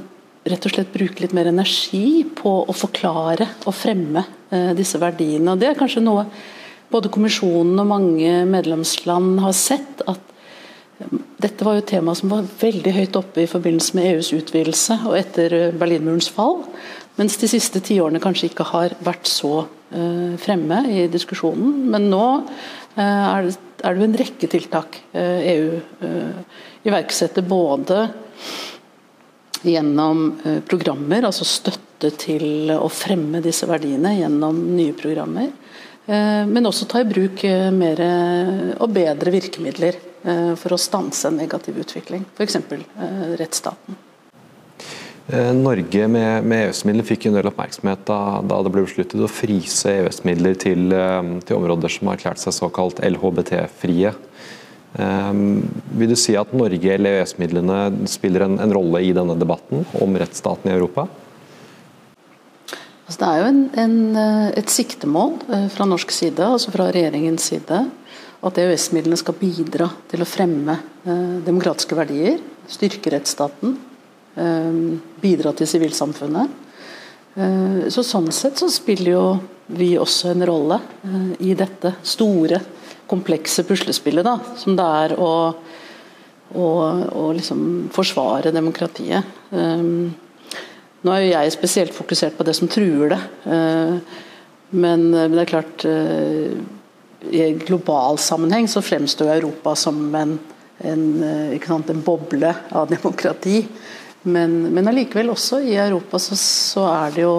rett 0.49 0.67
og 0.69 0.75
slett 0.75 0.93
bruke 0.93 1.25
litt 1.25 1.33
mer 1.37 1.49
energi 1.49 2.27
på 2.37 2.53
å 2.69 2.77
forklare 2.77 3.47
og 3.65 3.77
fremme 3.77 4.21
eh, 4.53 4.75
disse 4.77 5.01
verdiene. 5.01 5.55
Og 5.55 5.63
Det 5.63 5.71
er 5.71 5.81
kanskje 5.81 6.05
noe 6.05 6.27
både 6.93 7.13
kommisjonen 7.13 7.81
og 7.81 7.89
mange 7.89 8.37
medlemsland 8.49 9.41
har 9.41 9.57
sett. 9.57 10.05
at 10.05 10.21
eh, 11.01 11.17
dette 11.41 11.65
var 11.65 11.79
jo 11.79 11.87
et 11.87 11.91
tema 11.95 12.13
som 12.13 12.37
var 12.37 12.53
veldig 12.61 12.97
høyt 13.01 13.17
oppe 13.17 13.47
i 13.47 13.49
forbindelse 13.49 13.97
med 13.97 14.13
EUs 14.13 14.35
utvidelse 14.37 15.01
og 15.09 15.17
etter 15.17 15.57
Berlinmurens 15.73 16.29
fall. 16.29 16.67
Mens 17.17 17.41
de 17.41 17.49
siste 17.49 17.81
tiårene 17.81 18.21
kanskje 18.21 18.53
ikke 18.53 18.69
har 18.77 18.93
vært 19.01 19.25
så 19.25 19.65
fremme 20.39 20.83
i 20.91 21.07
diskusjonen. 21.09 21.89
Men 21.93 22.09
nå 22.13 22.25
eh, 22.97 23.03
er 23.03 23.49
det, 23.49 23.57
jo 23.85 24.07
en 24.09 24.17
rekke 24.21 24.51
tiltak 24.51 25.01
EU 25.13 25.69
eh, 25.75 26.09
e 26.09 26.89
iverksetter. 26.89 27.47
Både 27.47 28.07
gjennom 29.67 30.29
programmer, 30.71 31.25
altså 31.27 31.43
støtte 31.49 32.13
til 32.15 32.71
å 32.71 32.87
fremme 32.93 33.43
disse 33.43 33.67
verdiene 33.67 34.15
gjennom 34.21 34.61
nye 34.77 34.95
programmer. 34.95 35.51
Men 36.07 36.71
også 36.71 36.87
ta 36.89 37.03
i 37.03 37.09
bruk 37.11 37.43
mer 37.75 38.01
og 38.79 38.95
bedre 38.95 39.35
virkemidler 39.35 39.99
for 40.57 40.73
å 40.73 40.81
stanse 40.81 41.29
en 41.29 41.43
negativ 41.43 41.83
utvikling. 41.83 42.23
F.eks. 42.39 42.61
rettsstaten. 43.43 43.99
Eh, 45.29 45.51
Norge 45.53 46.07
med, 46.09 46.45
med 46.49 46.63
EØS-midler 46.71 47.05
fikk 47.05 47.27
en 47.29 47.35
del 47.37 47.51
oppmerksomhet 47.51 48.01
da, 48.09 48.41
da, 48.49 48.63
det 48.65 48.71
ble 48.73 48.87
besluttet 48.87 49.21
å 49.21 49.29
fryse 49.29 49.93
EØS-midler 49.93 50.57
til, 50.57 50.87
eh, 50.97 51.35
til, 51.45 51.59
områder 51.59 51.93
som 51.93 52.09
har 52.09 52.17
erklært 52.17 52.41
seg 52.41 52.57
såkalt 52.57 53.03
LHBT-frie. 53.05 54.15
Um, 54.97 55.67
vil 56.01 56.09
du 56.09 56.17
si 56.17 56.33
at 56.41 56.55
Norge 56.57 56.95
eller 56.95 57.19
EØS-midlene 57.19 58.09
spiller 58.09 58.47
en, 58.47 58.55
en, 58.57 58.73
rolle 58.73 59.03
i 59.05 59.11
denne 59.13 59.37
debatten 59.37 59.85
om 60.01 60.17
rettsstaten 60.17 60.71
i 60.71 60.73
Europa? 60.73 61.05
Altså 63.05 63.21
det 63.21 63.29
er 63.29 63.43
jo 63.43 63.51
en, 63.51 63.61
en, 63.85 63.99
eh, 64.23 64.47
et 64.63 64.73
siktemål 64.73 65.37
eh, 65.53 65.69
fra 65.75 65.85
norsk 65.93 66.15
side, 66.15 66.41
altså 66.41 66.73
fra 66.73 66.89
regjeringens 66.95 67.51
side, 67.53 67.83
at 68.49 68.63
EØS-midlene 68.65 69.21
skal 69.21 69.37
bidra 69.37 69.91
til 70.09 70.25
å 70.25 70.29
fremme 70.29 70.81
eh, 71.05 71.37
demokratiske 71.45 72.01
verdier, 72.01 72.41
styrke 72.73 73.13
rettsstaten, 73.13 73.77
eh, 73.77 73.88
bidra 75.23 75.53
til 75.57 75.71
sivilsamfunnet. 75.71 76.65
Eh, 77.39 77.89
så 77.93 78.03
sånn 78.03 78.31
sett 78.35 78.59
så 78.59 78.67
spiller 78.73 79.13
jo 79.13 79.25
vi 79.79 79.93
også 80.01 80.33
en 80.33 80.47
rolle 80.49 80.81
eh, 81.07 81.33
i 81.51 81.55
dette 81.59 81.95
store, 82.03 82.61
komplekse 83.09 83.65
puslespillet 83.65 84.27
da, 84.27 84.35
som 84.59 84.75
det 84.77 84.87
er 85.03 85.15
å, 85.17 85.33
å, 86.53 86.67
å 87.09 87.29
liksom 87.33 87.61
forsvare 87.95 88.53
demokratiet. 88.53 89.31
Nå 89.49 91.15
er 91.15 91.23
jo 91.23 91.31
jeg 91.31 91.55
spesielt 91.55 91.95
fokusert 91.97 92.37
på 92.37 92.45
det 92.45 92.53
som 92.59 92.69
truer 92.69 93.15
det. 93.15 93.21
Eh, 93.49 94.19
men, 94.77 95.07
det 95.15 95.41
er 95.41 95.49
klart 95.49 95.87
I 95.89 97.41
I 97.41 97.55
global 97.63 98.19
sammenheng 98.21 98.69
så 98.69 98.83
fremstår 98.85 99.31
Europa 99.39 99.73
som 99.79 100.03
en, 100.15 100.35
en, 100.85 101.07
eh, 101.25 101.65
sant, 101.65 101.89
en 101.89 102.05
boble 102.05 102.53
av 102.77 102.91
demokrati. 102.91 103.63
Men, 104.23 104.57
men 104.75 104.91
allikevel 104.91 105.31
også 105.31 105.61
i 105.63 105.77
Europa 105.79 106.19
så, 106.19 106.37
så, 106.39 106.87
er 106.91 107.15
det 107.15 107.23
jo 107.23 107.35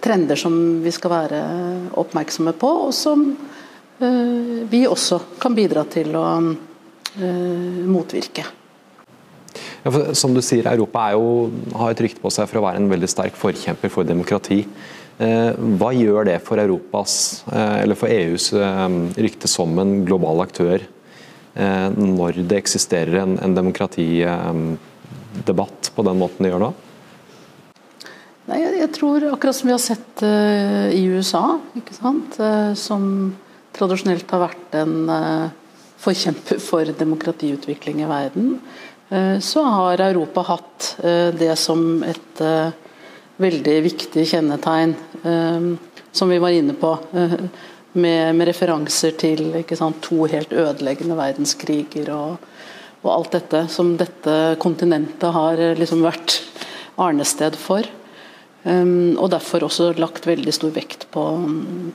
trender 0.00 0.38
som 0.38 0.54
vi 0.80 0.90
skal 0.94 1.12
være 1.12 1.40
oppmerksomme 2.00 2.54
på, 2.56 2.70
og 2.86 2.92
som 2.94 3.26
vi 4.70 4.80
også 4.86 5.18
kan 5.42 5.54
bidra 5.54 5.84
til 5.90 6.14
å 6.18 6.24
motvirke. 7.90 8.46
Ja, 9.84 9.92
som 10.16 10.32
du 10.34 10.40
sier, 10.40 10.66
Europa 10.70 11.10
jo, 11.12 11.50
har 11.76 11.92
et 11.92 12.00
rykte 12.06 12.22
på 12.22 12.32
seg 12.32 12.48
for 12.48 12.62
å 12.62 12.64
være 12.64 12.80
en 12.80 12.88
veldig 12.88 13.10
sterk 13.10 13.36
forkjemper 13.36 13.92
for 13.92 14.08
demokrati. 14.08 14.62
Eh, 15.22 15.50
hva 15.78 15.92
gjør 15.94 16.26
det 16.26 16.38
for 16.42 16.58
Europas, 16.58 17.44
eh, 17.52 17.92
for 17.94 18.10
EUs 18.10 18.48
eh, 18.56 18.96
rykte 19.26 19.50
som 19.50 19.76
en 19.78 20.00
global 20.06 20.42
aktør, 20.46 20.88
når 21.54 22.40
det 22.50 22.56
eksisterer 22.58 23.20
en, 23.20 23.36
en 23.38 23.52
demokratidebatt 25.34 25.92
på 25.94 26.06
den 26.06 26.18
måten 26.18 26.46
de 26.46 26.52
gjør 26.52 26.62
nå? 26.62 26.72
Nei, 28.44 28.60
jeg, 28.60 28.90
tror 28.92 29.24
akkurat 29.32 29.56
som 29.56 29.68
vi 29.70 29.72
har 29.72 29.80
sett 29.80 30.22
uh, 30.22 30.88
i 30.92 31.04
USA, 31.08 31.58
ikke 31.74 31.96
uh, 32.38 32.74
som 32.76 33.34
tradisjonelt 33.74 34.30
har 34.30 34.42
vært 34.42 34.76
en 34.82 34.96
uh, 35.08 35.46
forkjemper 36.04 36.60
for 36.60 36.84
demokratiutvikling 36.98 38.02
i 38.04 38.10
verden, 38.10 38.58
Eh, 39.08 39.38
så 39.38 39.62
har 39.62 40.00
Europa 40.00 40.40
hatt 40.40 40.96
eh, 41.02 41.28
det 41.34 41.56
som 41.56 42.02
et 42.02 42.40
eh, 42.40 42.72
veldig 43.36 43.76
viktig 43.82 44.24
kjennetegn, 44.30 44.94
som 46.14 46.30
vi 46.30 46.36
var 46.38 46.54
inne 46.54 46.76
på. 46.78 46.92
Med, 47.94 48.34
med 48.34 48.46
referanser 48.46 49.16
til 49.18 49.56
sant, 49.74 49.98
to 50.02 50.28
helt 50.30 50.52
ødeleggende 50.54 51.16
verdenskriger 51.18 52.12
og, 52.14 52.44
og, 53.04 53.10
alt 53.12 53.36
dette 53.36 53.66
som 53.72 53.94
dette 54.00 54.56
kontinentet 54.62 55.30
har 55.36 55.60
liksom 55.78 56.02
vært 56.04 56.40
arnested 57.00 57.58
for. 57.60 57.86
Um, 58.64 59.12
og 59.20 59.28
derfor 59.28 59.66
også 59.66 59.90
lagt 60.00 60.24
veldig 60.24 60.52
stor 60.56 60.70
vekt 60.72 61.04
på, 61.12 61.22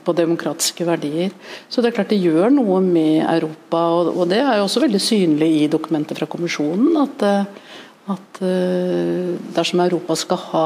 på, 0.06 0.12
demokratiske 0.14 0.84
verdier. 0.86 1.32
Så 1.66 1.82
det 1.82 1.90
er 1.90 1.96
klart 1.96 2.12
det 2.14 2.20
gjør 2.22 2.52
noe 2.54 2.78
med 2.84 3.24
Europa, 3.24 3.80
og, 3.96 4.12
og 4.14 4.30
det 4.30 4.38
er 4.38 4.60
jo 4.60 4.68
også 4.68 4.84
veldig 4.84 5.00
synlig 5.02 5.50
i 5.64 5.66
dokumentet 5.72 6.20
fra 6.20 6.30
kommisjonen. 6.30 6.94
At, 7.02 7.26
eh, 7.26 7.74
at 8.14 8.42
uh, 8.44 9.34
dersom 9.58 9.82
Europa 9.82 10.14
skal 10.22 10.42
ha 10.52 10.64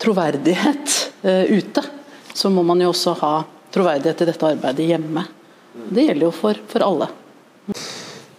troverdighet 0.00 0.96
uh, 1.26 1.52
ute, 1.52 1.84
så 2.32 2.48
må 2.48 2.64
man 2.64 2.80
jo 2.80 2.94
også 2.94 3.18
ha 3.20 3.34
troverdighet 3.76 4.24
i 4.24 4.30
dette 4.32 4.54
arbeidet 4.56 4.88
hjemme. 4.88 5.28
Det 5.92 6.08
gjelder 6.08 6.30
jo 6.30 6.32
for, 6.32 6.64
for 6.70 6.86
alle. 6.86 7.12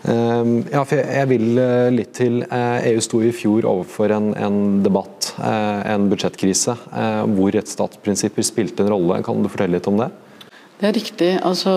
Ehm, 0.10 0.64
ja, 0.72 0.82
for 0.88 0.98
jeg 0.98 1.30
vil 1.30 1.62
eh, 1.62 1.92
litt 1.94 2.16
til 2.18 2.42
EU 2.42 2.48
eh, 2.58 2.90
e 2.90 3.06
sto 3.06 3.22
i 3.22 3.32
fjor 3.36 3.68
overfor 3.70 4.14
en, 4.16 4.32
en 4.34 4.60
debatt, 4.86 5.32
eh, 5.38 5.82
en 5.94 6.08
budsjettkrise, 6.10 6.76
hvor 7.36 7.54
rettsstatsprinsipper 7.54 8.46
spilte 8.46 8.86
en 8.86 8.94
rolle. 8.96 9.22
Kan 9.26 9.44
du 9.44 9.50
fortelle 9.52 9.78
litt 9.78 9.90
om 9.92 10.00
det? 10.02 10.10
Det 10.82 10.90
er 10.90 10.98
riktig. 10.98 11.32
Altså, 11.46 11.74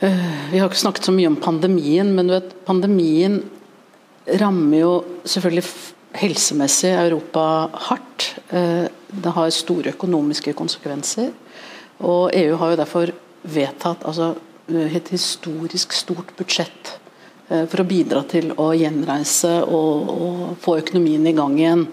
vi 0.00 0.58
har 0.58 0.70
ikke 0.70 0.80
snakket 0.80 1.10
så 1.10 1.12
mye 1.14 1.28
om 1.28 1.36
pandemien, 1.40 2.14
men 2.16 2.30
du 2.30 2.34
vet, 2.38 2.54
pandemien 2.64 3.42
rammer 4.40 4.78
jo 4.80 4.92
selvfølgelig 5.28 5.66
helsemessig 6.22 6.94
Europa 6.94 7.44
hardt. 7.90 8.30
Det 8.48 9.34
har 9.36 9.52
store 9.52 9.92
økonomiske 9.92 10.54
konsekvenser. 10.56 11.28
Og 12.00 12.32
EU 12.34 12.56
har 12.56 12.72
jo 12.72 12.80
derfor 12.80 13.12
vedtatt 13.42 14.08
altså 14.08 14.32
et 14.70 15.08
historisk 15.10 15.92
stort 15.96 16.36
budsjett 16.38 17.00
eh, 17.48 17.64
for 17.66 17.82
å 17.82 17.88
bidra 17.88 18.22
til 18.30 18.52
å 18.60 18.72
gjenreise 18.76 19.62
og, 19.64 20.08
og 20.12 20.56
få 20.62 20.78
økonomien 20.82 21.26
i 21.26 21.34
gang 21.36 21.58
igjen. 21.58 21.86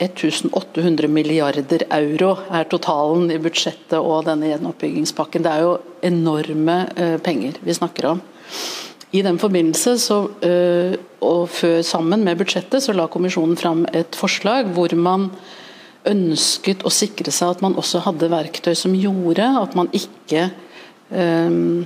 1,1800 0.00 1.08
milliarder 1.12 1.84
euro 1.92 2.30
er 2.48 2.64
totalen 2.72 3.30
i 3.32 3.38
budsjettet 3.42 3.98
og 4.00 4.24
denne 4.28 4.48
gjenoppbyggingspakken. 4.52 5.44
Det 5.44 5.52
er 5.52 5.60
jo 5.66 5.78
enorme 6.08 6.78
uh, 6.96 7.18
penger 7.20 7.52
vi 7.60 7.76
snakker 7.76 8.08
om. 8.14 8.22
I 9.12 9.20
den 9.26 9.38
forbindelse, 9.42 9.98
så, 9.98 10.30
og 11.26 11.48
før 11.50 11.82
sammen 11.82 12.22
med 12.22 12.38
budsjettet, 12.38 12.78
så 12.78 12.94
la 12.94 13.08
kommisjonen 13.10 13.58
fram 13.58 13.82
et 13.90 14.14
forslag 14.14 14.70
hvor 14.76 14.94
man 14.94 15.34
ønsket 16.08 16.84
å 16.86 16.92
sikre 16.92 17.32
seg 17.34 17.56
at 17.56 17.62
man 17.64 17.76
også 17.78 18.02
hadde 18.06 18.30
verktøy 18.32 18.72
som 18.78 18.96
gjorde 18.96 19.46
at 19.60 19.76
man 19.76 19.90
ikke 19.96 20.48
um, 21.12 21.84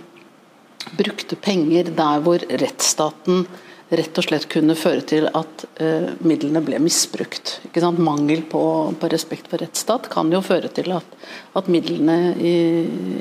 brukte 0.98 1.38
penger 1.40 1.90
der 1.96 2.22
hvor 2.24 2.44
rettsstaten 2.50 3.46
rett 3.94 4.16
og 4.18 4.26
slett 4.26 4.46
kunne 4.50 4.76
føre 4.78 5.04
til 5.06 5.26
at 5.28 5.66
uh, 5.80 6.14
midlene 6.24 6.62
ble 6.64 6.80
misbrukt. 6.82 7.58
Mangel 7.98 8.42
på, 8.50 8.62
på, 8.98 9.10
respekt 9.12 9.50
for 9.50 9.62
rettsstat 9.62 10.08
kan 10.12 10.32
jo 10.32 10.42
føre 10.44 10.70
til 10.74 10.94
at, 10.96 11.18
at 11.54 11.70
midlene 11.70 12.34
i 12.38 12.56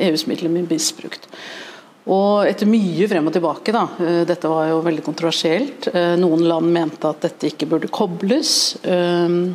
EUs 0.07 0.27
midler 0.29 0.53
blir 0.53 0.69
misbrukt. 0.69 1.27
Og 2.03 2.43
etter 2.49 2.67
mye 2.67 3.07
frem 3.07 3.27
og 3.29 3.35
tilbake, 3.35 3.75
da, 3.75 3.85
uh, 3.99 4.21
dette 4.29 4.51
var 4.51 4.69
jo 4.71 4.81
veldig 4.85 5.05
kontroversielt. 5.05 5.91
Uh, 5.93 6.15
noen 6.21 6.45
land 6.47 6.71
mente 6.73 7.11
at 7.11 7.27
dette 7.27 7.51
ikke 7.51 7.69
burde 7.75 7.91
kobles. 7.93 8.75
Uh, 8.85 9.51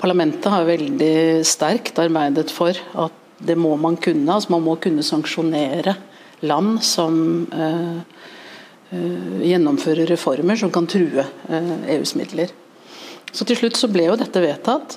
Parlamentet 0.00 0.48
har 0.48 0.68
veldig 0.68 1.44
sterkt 1.46 1.98
arbeidet 2.00 2.48
for 2.54 2.76
at 2.76 3.16
det 3.40 3.56
må 3.56 3.74
man 3.80 3.98
kunne. 4.00 4.28
altså 4.32 4.52
Man 4.52 4.64
må 4.64 4.76
kunne 4.80 5.04
sanksjonere 5.04 5.96
land 6.44 6.80
som 6.84 7.14
uh, 7.52 8.00
gjennomfører 8.90 10.08
reformer 10.10 10.58
som 10.60 10.72
kan 10.72 10.88
true 10.88 11.24
uh, 11.24 11.76
EUs 11.96 12.14
midler. 12.16 12.52
Så 13.30 13.46
Til 13.46 13.60
slutt 13.60 13.78
så 13.78 13.86
ble 13.92 14.08
jo 14.08 14.16
dette 14.18 14.40
vedtatt, 14.42 14.96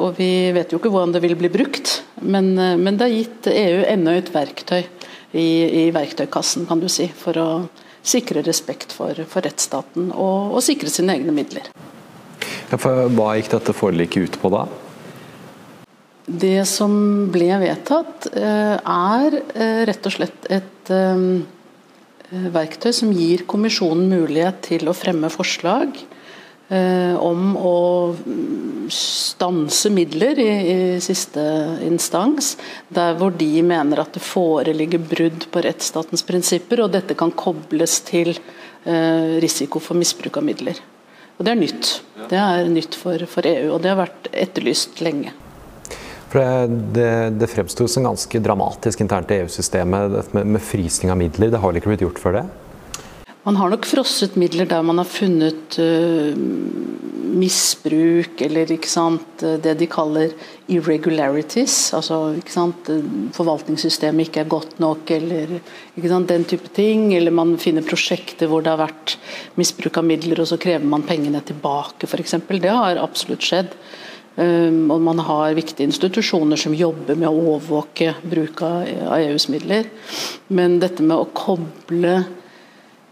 og 0.00 0.14
vi 0.16 0.48
vet 0.56 0.70
jo 0.72 0.78
ikke 0.78 0.88
hvordan 0.88 1.10
det 1.12 1.20
vil 1.20 1.34
bli 1.36 1.50
brukt. 1.52 1.98
Men, 2.24 2.54
men 2.56 2.96
det 2.96 3.04
har 3.04 3.12
gitt 3.12 3.48
EU 3.52 3.82
enda 3.84 4.14
et 4.16 4.30
verktøy 4.32 4.86
i, 5.36 5.84
i, 5.84 5.90
verktøykassen, 5.92 6.64
kan 6.64 6.80
du 6.80 6.88
si, 6.88 7.10
for 7.12 7.36
å 7.36 7.48
sikre 8.00 8.40
respekt 8.46 8.94
for, 8.96 9.12
for 9.28 9.44
rettsstaten 9.44 10.08
og, 10.14 10.54
og 10.56 10.64
sikre 10.64 10.88
sine 10.92 11.18
egne 11.18 11.34
midler. 11.36 11.68
Hva 12.68 13.30
gikk 13.38 13.54
dette 13.54 13.72
forliket 13.72 14.28
ut 14.28 14.38
på 14.42 14.50
da? 14.52 14.66
Det 16.28 16.66
som 16.68 16.92
ble 17.32 17.54
vedtatt, 17.62 18.26
eh, 18.36 18.76
er 18.76 19.36
eh, 19.54 19.84
rett 19.88 20.08
og 20.10 20.12
slett 20.12 20.48
et 20.52 20.90
eh, 20.92 21.22
verktøy 22.52 22.92
som 22.92 23.14
gir 23.16 23.46
kommisjonen 23.48 24.10
mulighet 24.12 24.60
til 24.66 24.88
å 24.88 24.96
fremme 24.96 25.32
forslag 25.32 25.96
om 26.68 27.54
å 27.56 27.78
stanse 28.92 29.88
midler 29.88 30.36
i, 30.36 30.50
i, 30.68 30.74
siste 31.00 31.40
instans, 31.86 32.50
der 32.92 33.16
hvor 33.16 33.32
de 33.32 33.62
mener 33.64 34.02
at 34.02 34.12
det 34.12 34.20
foreligger 34.20 35.00
brudd 35.00 35.46
på 35.48 35.62
rettsstatens 35.64 36.26
prinsipper, 36.28 36.84
og 36.84 36.92
dette 36.92 37.16
kan 37.16 37.32
kobles 37.32 38.02
til 38.04 38.34
risiko 39.40 39.80
for 39.80 39.96
misbruk 39.96 40.36
av 40.36 40.44
midler. 40.44 40.84
Og 41.38 41.46
Det 41.46 41.52
er 41.54 41.60
nytt. 41.60 41.90
Det 42.28 42.38
er 42.38 42.70
nytt 42.70 42.96
for, 42.98 43.22
for 43.30 43.46
EU, 43.46 43.68
og 43.76 43.82
det 43.82 43.92
har 43.92 44.00
vært 44.00 44.26
etterlyst 44.34 44.98
lenge. 45.04 45.32
For 46.28 46.42
Det, 46.42 46.78
det, 46.96 47.10
det 47.40 47.48
fremsto 47.48 47.86
som 47.88 48.04
ganske 48.04 48.40
dramatisk 48.44 49.00
internt 49.04 49.30
i 49.32 49.38
EU-systemet 49.44 50.32
med, 50.34 50.50
med, 50.56 50.60
frysning 50.60 51.14
av 51.14 51.20
midler. 51.20 51.52
Det 51.54 51.62
har 51.62 51.70
vel 51.70 51.80
ikke 51.80 51.94
blitt 51.94 52.04
gjort 52.04 52.20
før 52.20 52.40
det? 52.40 52.44
Man 53.48 53.56
har 53.56 53.70
nok 53.72 53.86
frosset 53.88 54.34
midler 54.36 54.68
der 54.68 54.82
man 54.84 55.00
har 55.00 55.08
funnet 55.08 55.78
uh, 55.80 56.36
misbruk 57.38 58.42
eller 58.44 58.74
sant, 58.84 59.40
det 59.64 59.72
de 59.80 59.86
kaller 59.88 60.34
irregularities. 60.68 61.94
Altså 61.96 62.18
sant, 62.52 62.90
forvaltningssystemet 63.32 64.28
ikke 64.28 64.42
er 64.42 64.50
godt 64.52 64.76
nok 64.84 65.08
eller 65.16 65.54
sant, 65.96 66.28
den 66.28 66.44
type 66.44 66.68
ting. 66.76 67.14
Eller 67.16 67.32
man 67.32 67.56
finner 67.62 67.86
prosjekter 67.86 68.50
hvor 68.52 68.64
det 68.64 68.74
har 68.74 68.82
vært 68.82 69.16
misbruk 69.56 69.96
av 69.96 70.04
midler 70.10 70.44
og 70.44 70.50
så 70.50 70.60
krever 70.60 70.84
man 70.84 71.06
pengene 71.08 71.40
tilbake 71.40 72.04
f.eks. 72.04 72.36
Det 72.52 72.74
har 72.74 73.00
absolutt 73.00 73.48
skjedd. 73.48 73.72
Um, 74.38 74.92
og 74.94 75.00
man 75.02 75.18
har 75.24 75.56
viktige 75.56 75.88
institusjoner 75.88 76.60
som 76.60 76.76
jobber 76.76 77.16
med 77.18 77.26
å 77.26 77.54
overvåke 77.56 78.12
bruk 78.22 78.60
av, 78.62 78.84
av 79.08 79.24
EUs 79.24 79.48
midler. 79.50 79.88
Men 80.52 80.76
dette 80.84 81.02
med 81.02 81.16
å 81.16 81.30
koble 81.32 82.20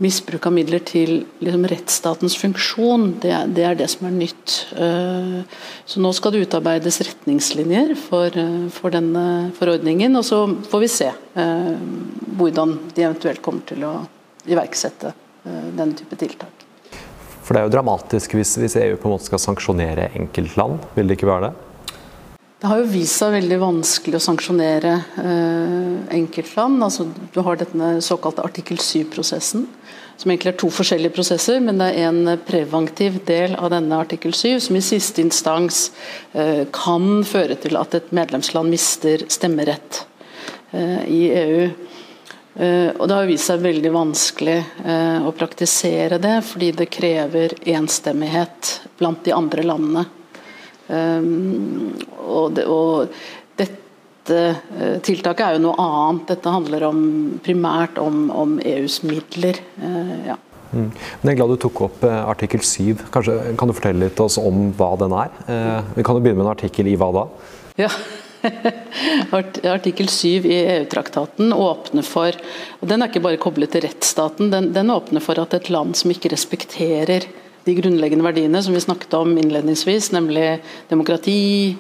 misbruk 0.03 0.47
av 0.49 0.53
midler 0.53 0.83
til 0.85 1.23
liksom, 1.41 1.65
rettsstatens 1.71 2.37
funksjon, 2.41 3.07
det, 3.23 3.33
det, 3.57 3.65
er 3.65 3.79
det 3.79 3.89
som 3.93 4.09
er 4.09 4.17
nytt. 4.17 4.57
Uh, 4.77 5.41
så 5.89 6.03
nå 6.05 6.13
skal 6.17 6.35
det 6.35 6.45
utarbeides 6.47 7.01
retningslinjer 7.07 7.95
for, 8.01 8.37
uh, 8.37 8.67
for 8.75 8.93
denne 8.95 9.55
forordningen, 9.57 10.19
og 10.19 10.27
så 10.29 10.43
får 10.69 10.85
vi 10.85 10.91
se 10.93 11.09
uh, 11.13 11.73
hvordan 12.37 12.77
de 12.93 13.07
eventuelt 13.07 13.43
kommer 13.45 13.65
til 13.69 13.87
å 13.89 13.97
iverksette 14.47 15.15
denne 15.47 15.95
type 15.95 16.17
tiltak. 16.19 16.65
For 17.47 17.55
det 17.55 17.61
er 17.61 17.69
jo 17.69 17.75
dramatisk 17.77 18.33
hvis, 18.35 18.57
hvis, 18.59 18.75
EU 18.83 18.97
på 18.99 19.07
en 19.07 19.15
måte 19.15 19.29
skal 19.29 19.39
sanksjonere 19.39 20.09
enkeltland, 20.19 20.83
vil 20.97 21.07
det 21.07 21.17
ikke 21.19 21.29
være 21.31 21.49
det? 21.49 21.66
Det 22.57 22.71
har 22.71 22.79
jo 22.81 22.89
vist 22.89 23.19
seg 23.21 23.35
veldig 23.35 23.57
vanskelig 23.61 24.17
å 24.17 24.25
sanksjonere 24.31 24.93
eh, 25.21 25.97
enkeltland. 26.17 26.81
Altså, 26.87 27.05
du 27.35 27.43
har 27.45 27.59
denne 27.61 27.99
såkalte 28.01 28.45
artikkel 28.47 28.81
7-prosessen, 28.81 29.67
som 30.17 30.33
egentlig 30.33 30.55
er 30.55 30.59
to 30.63 30.71
forskjellige 30.73 31.13
prosesser, 31.19 31.61
men 31.61 31.83
det 31.83 31.91
er 31.93 32.09
en 32.09 32.33
preventiv 32.49 33.19
del 33.29 33.59
av 33.61 33.75
denne 33.75 34.01
artikkel 34.01 34.33
7 34.33 34.65
som 34.71 34.81
i 34.81 34.85
siste 34.85 35.21
instans 35.21 35.91
eh, 36.33 36.65
kan 36.73 37.21
føre 37.29 37.61
til 37.61 37.77
at 37.77 37.99
et 37.99 38.09
medlemsland 38.17 38.73
mister 38.73 39.27
stemmerett 39.29 40.07
eh, 40.73 41.05
i 41.13 41.23
EU. 41.37 41.69
Uh, 42.57 42.89
og 42.97 43.03
Det 43.05 43.17
har 43.19 43.27
vist 43.29 43.51
seg 43.51 43.61
veldig 43.61 43.91
vanskelig 43.93 44.55
uh, 44.87 45.27
å 45.29 45.33
praktisere 45.37 46.17
det, 46.17 46.39
fordi 46.41 46.71
det 46.73 46.87
krever 46.89 47.53
enstemmighet 47.69 48.71
blant 48.97 49.21
de 49.29 49.35
andre 49.37 49.67
landene. 49.69 50.07
Um, 50.89 51.95
og, 52.23 52.55
det, 52.57 52.67
og, 52.71 53.15
dette 53.59 54.41
uh, 54.41 54.99
tiltaket 55.07 55.45
er 55.47 55.57
jo 55.57 55.65
noe 55.67 55.79
annet. 55.83 56.27
Dette 56.33 56.53
handler 56.55 56.89
om, 56.91 57.01
primært 57.45 58.01
om, 58.03 58.27
om 58.31 58.59
EUs 58.63 59.01
midler. 59.07 59.63
Ja. 60.27 60.39
Mm. 60.73 60.91
Men 60.91 61.31
jeg 61.31 61.33
er 61.37 61.41
glad 61.41 61.55
du 61.55 61.61
tok 61.63 61.83
opp 61.87 62.05
artikkel 62.05 62.63
7. 62.65 63.09
Kanskje, 63.15 63.39
kan 63.59 63.71
du 63.71 63.77
fortelle 63.77 64.09
litt 64.09 64.21
oss 64.23 64.39
om 64.43 64.71
hva 64.77 64.93
den 65.01 65.15
er? 65.15 65.35
vi 65.95 66.05
kan 66.05 66.19
jo 66.19 66.25
begynne 66.25 66.43
med 66.43 66.49
en 66.49 66.55
artikkel 66.57 66.91
i 66.91 66.97
hva 66.99 67.13
da? 67.15 67.27
Ja, 67.79 67.91
Artikkel 69.77 70.09
7 70.09 70.29
i 70.29 70.59
EU-traktaten 70.67 71.53
åpner 71.53 72.07
for 72.07 72.37
og 72.81 72.89
Den 72.89 73.03
er 73.03 73.11
ikke 73.11 73.25
bare 73.25 73.41
koblet 73.41 73.73
til 73.75 73.85
rettsstaten, 73.87 74.51
den, 74.53 74.73
den, 74.77 74.93
åpner 74.93 75.25
for 75.25 75.41
at 75.43 75.55
et 75.57 75.71
land 75.73 75.97
som 75.99 76.13
ikke 76.13 76.33
respekterer 76.33 77.27
de 77.67 77.75
grunnleggende 77.77 78.27
verdiene 78.27 78.63
som 78.63 78.75
vi 78.77 78.83
snakket 78.83 79.15
om 79.19 79.35
innledningsvis, 79.39 80.13
nemlig 80.15 80.61
demokrati, 80.91 81.77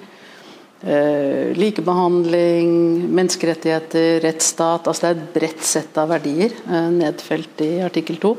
eh, 0.83 1.55
likebehandling, 1.57 2.71
menneskerettigheter, 3.15 4.21
rettsstat 4.27 4.87
altså 4.87 5.07
Det 5.07 5.11
er 5.11 5.21
et 5.21 5.35
bredt 5.35 5.63
sett 5.63 5.99
av 5.99 6.11
verdier 6.11 6.51
eh, 6.51 6.91
nedfelt 6.91 7.63
i 7.63 7.77
artikkel 7.87 8.19
2 8.23 8.35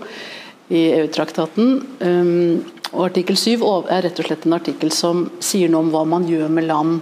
i 0.68 0.82
EU-traktaten. 1.00 1.78
Um, 2.04 2.66
og 2.92 3.06
Artikkel 3.10 3.38
7 3.40 3.64
er 3.92 4.04
rett 4.04 4.20
og 4.20 4.28
slett 4.28 4.46
en 4.48 4.56
artikkel 4.58 4.92
som 4.96 5.26
sier 5.44 5.72
noe 5.72 5.86
om 5.86 5.92
hva 5.94 6.04
man 6.08 6.28
gjør 6.28 6.52
med 6.52 6.68
land 6.68 7.00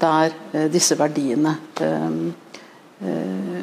der 0.00 0.32
eh, 0.52 0.68
disse 0.72 0.96
verdiene 0.98 1.56
eh, 1.80 2.14
eh, 3.04 3.58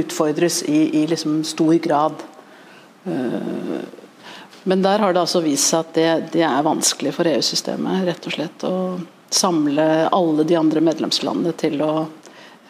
utfordres 0.00 0.62
i, 0.70 1.02
i 1.02 1.06
liksom 1.10 1.42
stor 1.46 1.74
grad. 1.82 2.26
Men 4.68 4.82
der 4.82 4.98
har 4.98 5.14
det 5.14 5.22
altså 5.22 5.40
vist 5.44 5.70
seg 5.70 5.86
at 5.86 5.94
det, 5.96 6.08
det 6.34 6.44
er 6.44 6.66
vanskelig 6.66 7.14
for 7.16 7.28
EU-systemet 7.28 8.04
rett 8.08 8.26
og 8.28 8.34
slett 8.34 8.66
å 8.68 8.76
samle 9.30 10.08
alle 10.12 10.44
de 10.44 10.58
andre 10.58 10.82
medlemslandene 10.84 11.54
til 11.58 11.80
å 11.86 11.92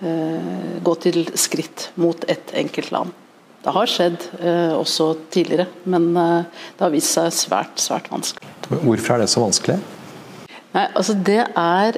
eh, 0.04 0.76
gå 0.84 0.94
til 1.02 1.24
skritt 1.34 1.90
mot 2.00 2.24
ett 2.30 2.54
enkelt 2.54 2.92
land. 2.94 3.16
Det 3.64 3.74
har 3.74 3.90
skjedd 3.90 4.28
eh, 4.40 4.74
også 4.76 5.14
tidligere, 5.32 5.66
men 5.90 6.12
eh, 6.16 6.62
det 6.76 6.84
har 6.84 6.94
vist 6.94 7.16
seg 7.16 7.32
svært, 7.34 7.80
svært 7.82 8.10
vanskelig. 8.12 8.52
Hvorfor 8.70 9.16
er 9.16 9.24
det 9.24 9.32
så 9.32 9.42
vanskelig? 9.42 9.80
Nei, 10.70 10.86
altså 10.94 11.16
det 11.18 11.42
er 11.58 11.96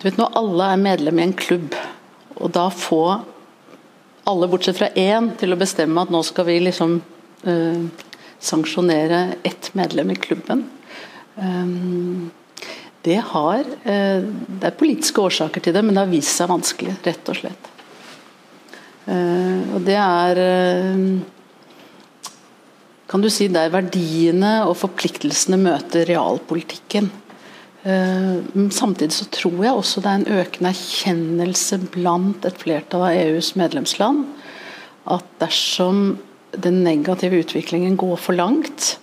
du 0.00 0.06
vet 0.06 0.16
Når 0.16 0.36
alle 0.40 0.68
er 0.72 0.78
medlem 0.80 1.18
i 1.18 1.24
en 1.26 1.34
klubb, 1.36 1.74
og 2.40 2.54
da 2.56 2.70
få 2.72 3.02
alle 4.30 4.48
bortsett 4.48 4.78
fra 4.78 4.88
én 4.96 5.28
til 5.36 5.52
å 5.52 5.58
bestemme 5.60 6.00
at 6.00 6.12
nå 6.12 6.22
skal 6.24 6.46
vi 6.48 6.56
liksom 6.64 7.02
uh, 7.46 7.86
sanksjonere 8.40 9.20
ett 9.42 9.70
medlem 9.76 10.10
i 10.10 10.16
klubben 10.16 10.64
um, 11.36 12.30
Det 13.02 13.18
har 13.32 13.60
uh, 13.64 14.22
Det 14.46 14.68
er 14.68 14.78
politiske 14.78 15.20
årsaker 15.20 15.64
til 15.64 15.76
det, 15.76 15.84
men 15.84 15.94
det 15.94 16.04
har 16.04 16.12
vist 16.12 16.36
seg 16.36 16.50
vanskelig, 16.50 16.96
rett 17.04 17.32
og 17.32 17.40
slett. 17.40 17.70
Uh, 19.08 19.76
og 19.76 19.84
det 19.86 19.98
er 20.00 20.42
Kan 23.10 23.24
du 23.24 23.30
si 23.32 23.48
der 23.50 23.72
verdiene 23.72 24.60
og 24.68 24.76
forpliktelsene 24.78 25.58
møter 25.58 26.06
realpolitikken. 26.06 27.10
Eh, 27.82 28.40
samtidig 28.70 29.12
så 29.16 29.24
tror 29.32 29.62
jeg 29.64 29.72
også 29.72 30.02
det 30.04 30.10
er 30.10 30.18
en 30.18 30.40
økende 30.42 30.72
erkjennelse 30.74 31.78
blant 31.94 32.44
et 32.44 32.58
flertall 32.60 33.06
av 33.06 33.14
EUs 33.16 33.54
medlemsland 33.56 34.26
at 35.08 35.30
dersom 35.40 36.18
den 36.52 36.82
negative 36.84 37.42
utviklingen 37.44 37.96
går 37.96 38.16
for 38.20 38.36
langt, 38.36 38.98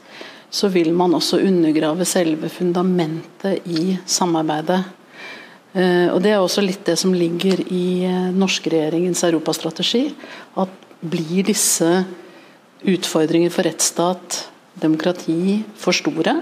så 0.49 0.69
vil 0.71 0.93
man 0.95 1.15
også 1.15 1.41
undergrave 1.43 2.05
selve 2.07 2.49
fundamentet 2.49 3.67
i 3.67 3.97
samarbeidet. 4.05 4.83
Eh, 5.73 6.07
og 6.13 6.21
Det 6.23 6.31
er 6.31 6.41
også 6.41 6.63
litt 6.63 6.85
det 6.87 6.97
som 6.99 7.13
ligger 7.13 7.61
i 7.67 8.05
eh, 8.07 8.29
norske 8.33 8.71
regjeringens 8.71 9.23
europastrategi. 9.27 10.07
At 10.57 10.71
blir 11.01 11.45
disse 11.45 12.05
utfordringer 12.87 13.51
for 13.53 13.67
rettsstat, 13.67 14.47
demokrati, 14.77 15.63
for 15.77 15.95
store, 15.95 16.37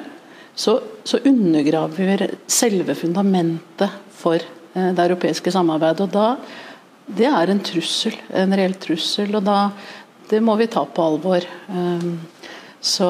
så, 0.56 0.78
så 1.04 1.20
undergraver 1.28 2.30
selve 2.48 2.96
fundamentet 2.96 3.92
for 4.16 4.40
eh, 4.40 4.92
det 4.96 5.08
europeiske 5.10 5.52
samarbeidet. 5.52 6.08
og 6.08 6.14
da 6.14 6.36
Det 7.06 7.28
er 7.28 7.52
en 7.52 7.62
trussel, 7.62 8.16
en 8.34 8.56
reell 8.56 8.78
trussel, 8.82 9.36
og 9.36 9.44
da 9.46 9.72
det 10.30 10.42
må 10.44 10.56
vi 10.60 10.70
ta 10.72 10.86
på 10.86 11.06
alvor. 11.06 11.46
Ehm, 11.70 12.20
så, 12.82 13.10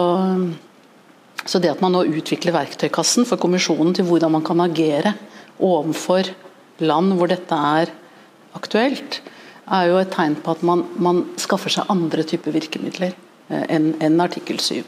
så 1.46 1.62
det 1.62 1.74
at 1.74 1.84
man 1.84 1.96
nå 1.96 2.06
utvikler 2.10 2.56
verktøykassen 2.56 3.28
for 3.28 3.42
kommisjonen 3.42 3.96
til 3.96 4.08
hvordan 4.10 4.36
man 4.38 4.46
kan 4.46 4.64
agere 4.64 5.16
overfor 5.64 6.32
land 6.84 7.16
hvor 7.16 7.32
dette 7.32 7.56
er 7.80 7.92
aktuelt, 8.56 9.22
er 9.66 9.90
jo 9.90 10.00
et 10.00 10.12
tegn 10.14 10.36
på 10.44 10.54
at 10.54 10.64
man, 10.68 10.84
man 11.02 11.24
skaffer 11.42 11.74
seg 11.74 11.90
andre 11.92 12.26
typer 12.28 12.54
virkemidler 12.54 13.16
eh, 13.16 13.64
enn 13.74 13.94
en 14.04 14.22
artikkel 14.22 14.60
7. 14.62 14.84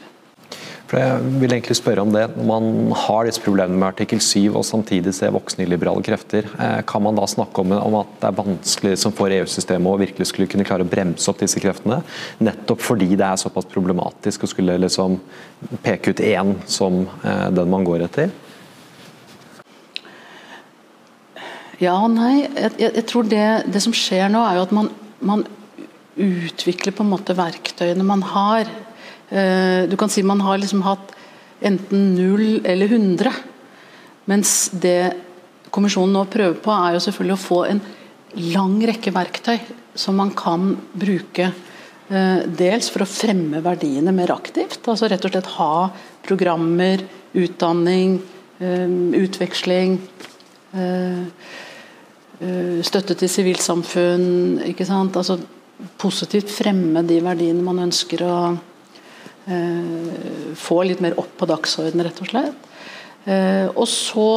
For 0.88 0.96
jeg 0.96 1.32
vil 1.42 1.52
egentlig 1.52 1.76
spørre 1.76 2.00
om 2.00 2.12
det. 2.14 2.22
Når 2.32 2.46
man 2.48 2.92
har 2.96 3.26
disse 3.28 3.42
problemene 3.44 3.76
med 3.76 3.90
artikkel 3.90 4.22
7 4.24 4.54
og 4.56 4.64
samtidig 4.64 5.12
ser 5.12 5.34
voksne 5.34 5.66
liberale 5.68 6.00
krefter, 6.04 6.48
eh, 6.56 6.80
kan 6.88 7.04
man 7.04 7.18
da 7.18 7.26
snakke 7.28 7.60
om, 7.60 7.74
at 7.76 8.14
det 8.22 8.30
er 8.30 8.38
vanskelig 8.38 8.94
som 8.96 9.12
for 9.12 9.28
EU-systemet 9.28 9.84
å 9.84 10.00
virkelig 10.00 10.30
skulle 10.30 10.48
kunne 10.48 10.64
klare 10.64 10.86
å 10.86 10.88
bremse 10.88 11.28
opp 11.28 11.42
disse 11.42 11.60
kreftene? 11.60 12.00
Nettopp 12.40 12.80
fordi 12.80 13.10
det 13.12 13.26
er 13.26 13.36
såpass 13.36 13.68
problematisk 13.68 14.46
å 14.46 14.50
skulle 14.54 14.78
liksom 14.80 15.20
peke 15.84 16.16
ut 16.16 16.24
én 16.24 16.56
som 16.64 17.02
eh, 17.20 17.46
den 17.52 17.68
man 17.68 17.84
går 17.84 18.08
etter? 18.08 18.32
Ja 21.84 22.00
og 22.00 22.14
nei. 22.16 22.48
Jeg, 22.48 22.72
jeg, 22.80 23.06
tror 23.12 23.28
det, 23.28 23.46
det, 23.68 23.84
som 23.84 23.92
skjer 23.92 24.32
nå, 24.32 24.40
er 24.40 24.56
jo 24.56 24.66
at 24.70 24.76
man, 24.80 24.88
man 25.20 25.44
utvikler 26.16 26.96
på 26.96 27.04
en 27.04 27.12
måte 27.12 27.36
verktøyene 27.36 28.08
man 28.08 28.24
har 28.32 28.72
du 29.28 29.96
kan 30.00 30.08
si 30.08 30.22
man 30.24 30.40
har 30.40 30.56
liksom 30.56 30.80
hatt 30.86 31.10
enten 31.60 32.14
null 32.14 32.60
eller 32.64 32.86
100. 32.86 33.32
Mens 34.28 34.70
det 34.72 35.12
kommisjonen 35.72 36.14
nå 36.16 36.24
prøver 36.30 36.60
på, 36.62 36.72
er 36.72 36.96
jo 36.96 37.02
selvfølgelig 37.04 37.36
å 37.36 37.42
få 37.42 37.62
en 37.68 37.80
lang 38.54 38.76
rekke 38.88 39.12
verktøy 39.14 39.58
som 39.98 40.18
man 40.20 40.32
kan 40.36 40.70
bruke. 40.92 41.50
Eh, 42.08 42.40
dels 42.46 42.90
for 42.92 43.04
å 43.04 43.10
fremme 43.10 43.62
verdiene 43.64 44.14
mer 44.14 44.32
aktivt. 44.32 44.80
altså 44.86 45.08
Rett 45.08 45.24
og 45.24 45.34
slett 45.34 45.52
ha 45.58 45.90
programmer, 46.24 47.04
utdanning, 47.34 48.20
eh, 48.60 48.88
utveksling. 49.24 50.00
Støtte 52.82 53.14
til 53.16 53.28
sivilsamfunn. 53.28 54.62
ikke 54.68 54.86
sant, 54.86 55.16
altså 55.16 55.40
Positivt 55.96 56.50
fremme 56.50 57.06
de 57.06 57.20
verdiene 57.22 57.62
man 57.62 57.78
ønsker 57.78 58.22
å 58.22 58.34
Eh, 58.52 58.77
få 60.58 60.82
litt 60.84 61.00
mer 61.00 61.14
opp 61.20 61.30
på 61.40 61.46
dagsordenen, 61.48 62.04
rett 62.04 62.20
og 62.20 62.28
slett. 62.28 62.68
Eh, 63.28 63.66
og 63.74 63.84
så 63.90 64.28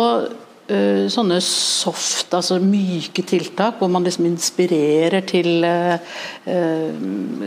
uh, 0.72 1.06
sånne 1.12 1.38
soft, 1.44 2.34
altså 2.36 2.58
myke 2.64 3.24
tiltak, 3.28 3.78
hvor 3.80 3.92
man 3.92 4.06
liksom 4.08 4.28
inspirerer 4.30 5.24
til 5.28 5.66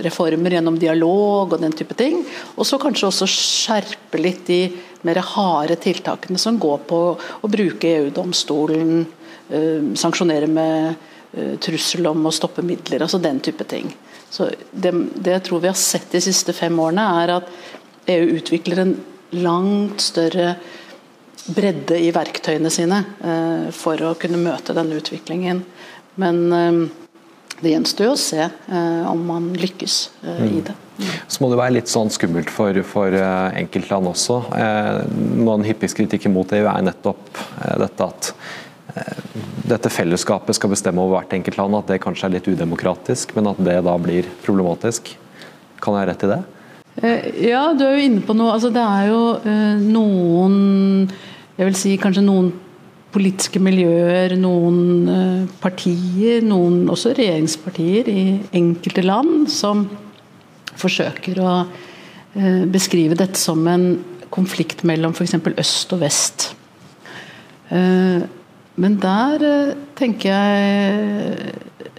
reformer 0.05 0.57
gjennom 0.57 0.77
dialog 0.81 1.55
og 1.55 1.62
den 1.62 1.74
type 1.77 1.96
ting. 1.98 2.20
Og 2.57 2.68
så 2.68 2.79
kanskje 2.81 3.09
også 3.11 3.29
skjerpe 3.31 4.20
litt 4.20 4.44
de 4.48 4.61
mer 5.05 5.20
harde 5.35 5.77
tiltakene 5.81 6.40
som 6.40 6.61
går 6.61 6.85
på 6.88 7.00
å 7.16 7.50
bruke 7.50 7.90
EU-domstolen, 7.90 9.05
sanksjonere 10.00 10.48
med 10.48 11.59
trussel 11.61 12.07
om 12.09 12.29
å 12.29 12.33
stoppe 12.33 12.64
midler, 12.64 13.03
altså 13.05 13.20
den 13.20 13.40
type 13.44 13.66
ting. 13.68 13.90
Så 14.35 14.49
det, 14.73 14.90
det 15.14 15.37
jeg 15.37 15.44
tror 15.47 15.62
vi 15.62 15.70
har 15.70 15.79
sett 15.79 16.11
de 16.11 16.20
siste 16.25 16.55
fem 16.57 16.79
årene, 16.83 17.05
er 17.23 17.37
at 17.37 17.51
EU 18.11 18.38
utvikler 18.40 18.83
en 18.83 18.97
langt 19.35 20.03
større 20.03 20.57
bredde 21.55 21.99
i 22.01 22.11
verktøyene 22.14 22.73
sine 22.73 23.03
eh, 23.20 23.70
for 23.75 24.01
å 24.03 24.14
kunne 24.18 24.40
møte 24.40 24.77
denne 24.77 24.99
utviklingen. 24.99 25.62
Men 26.20 26.40
eh, 26.57 26.81
det 27.61 27.75
gjenstår 27.75 28.11
å 28.11 28.18
se 28.18 28.40
eh, 28.42 29.05
om 29.11 29.23
man 29.29 29.53
lykkes 29.55 29.99
mm. 30.25 30.42
i 30.49 30.64
det. 30.66 30.75
Så 31.29 31.42
må 31.42 31.51
det 31.51 31.59
være 31.59 31.77
litt 31.77 31.90
sånn 31.90 32.11
skummelt 32.14 32.51
for, 32.55 32.77
for 32.87 33.14
enkeltland 33.14 34.07
også. 34.07 34.37
Noe 34.55 35.49
av 35.49 35.57
den 35.57 35.66
hyppigste 35.66 36.05
kritikken 36.05 36.31
mot 36.37 36.53
EU 36.55 36.68
er 36.70 36.85
nettopp 36.87 37.40
dette 37.83 38.07
at 38.07 38.31
dette 39.64 39.90
fellesskapet 39.90 40.57
skal 40.59 40.70
bestemme 40.70 41.02
over 41.02 41.18
hvert 41.18 41.37
enkelt 41.37 41.59
land, 41.59 41.78
at 41.78 41.92
det 41.92 42.02
kanskje 42.04 42.28
er 42.28 42.35
litt 42.37 42.48
udemokratisk, 42.50 43.35
men 43.37 43.50
at 43.50 43.61
det 43.64 43.78
da 43.87 43.94
blir 43.98 44.28
problematisk. 44.44 45.14
Kan 45.83 45.96
jeg 45.96 46.04
ha 46.04 46.11
rett 46.12 46.26
i 46.26 46.33
det? 46.33 46.42
Ja, 47.42 47.62
du 47.74 47.83
er 47.88 47.96
jo 47.96 48.04
inne 48.07 48.22
på 48.22 48.37
noe. 48.38 48.52
Altså, 48.54 48.70
det 48.70 48.83
er 48.83 49.09
jo 49.11 49.22
noen 49.83 51.09
jeg 51.54 51.68
vil 51.68 51.76
si 51.78 51.92
kanskje 52.02 52.24
noen 52.26 52.48
politiske 53.14 53.61
miljøer, 53.62 54.35
noen 54.40 55.11
eh, 55.11 55.42
partier, 55.62 56.42
noen 56.42 56.88
også 56.90 57.12
regjeringspartier 57.14 58.11
i 58.11 58.22
enkelte 58.59 59.04
land 59.04 59.46
som 59.54 59.85
forsøker 60.80 61.38
å 61.38 61.52
eh, 61.62 62.64
beskrive 62.66 63.14
dette 63.18 63.38
som 63.38 63.62
en 63.70 63.87
konflikt 64.35 64.83
mellom 64.83 65.14
f.eks. 65.14 65.37
øst 65.62 65.94
og 65.94 66.02
vest. 66.02 66.48
Eh, 68.74 68.80
men 68.80 68.98
der 69.00 69.74
tenker 69.96 70.28
jeg 70.30 71.52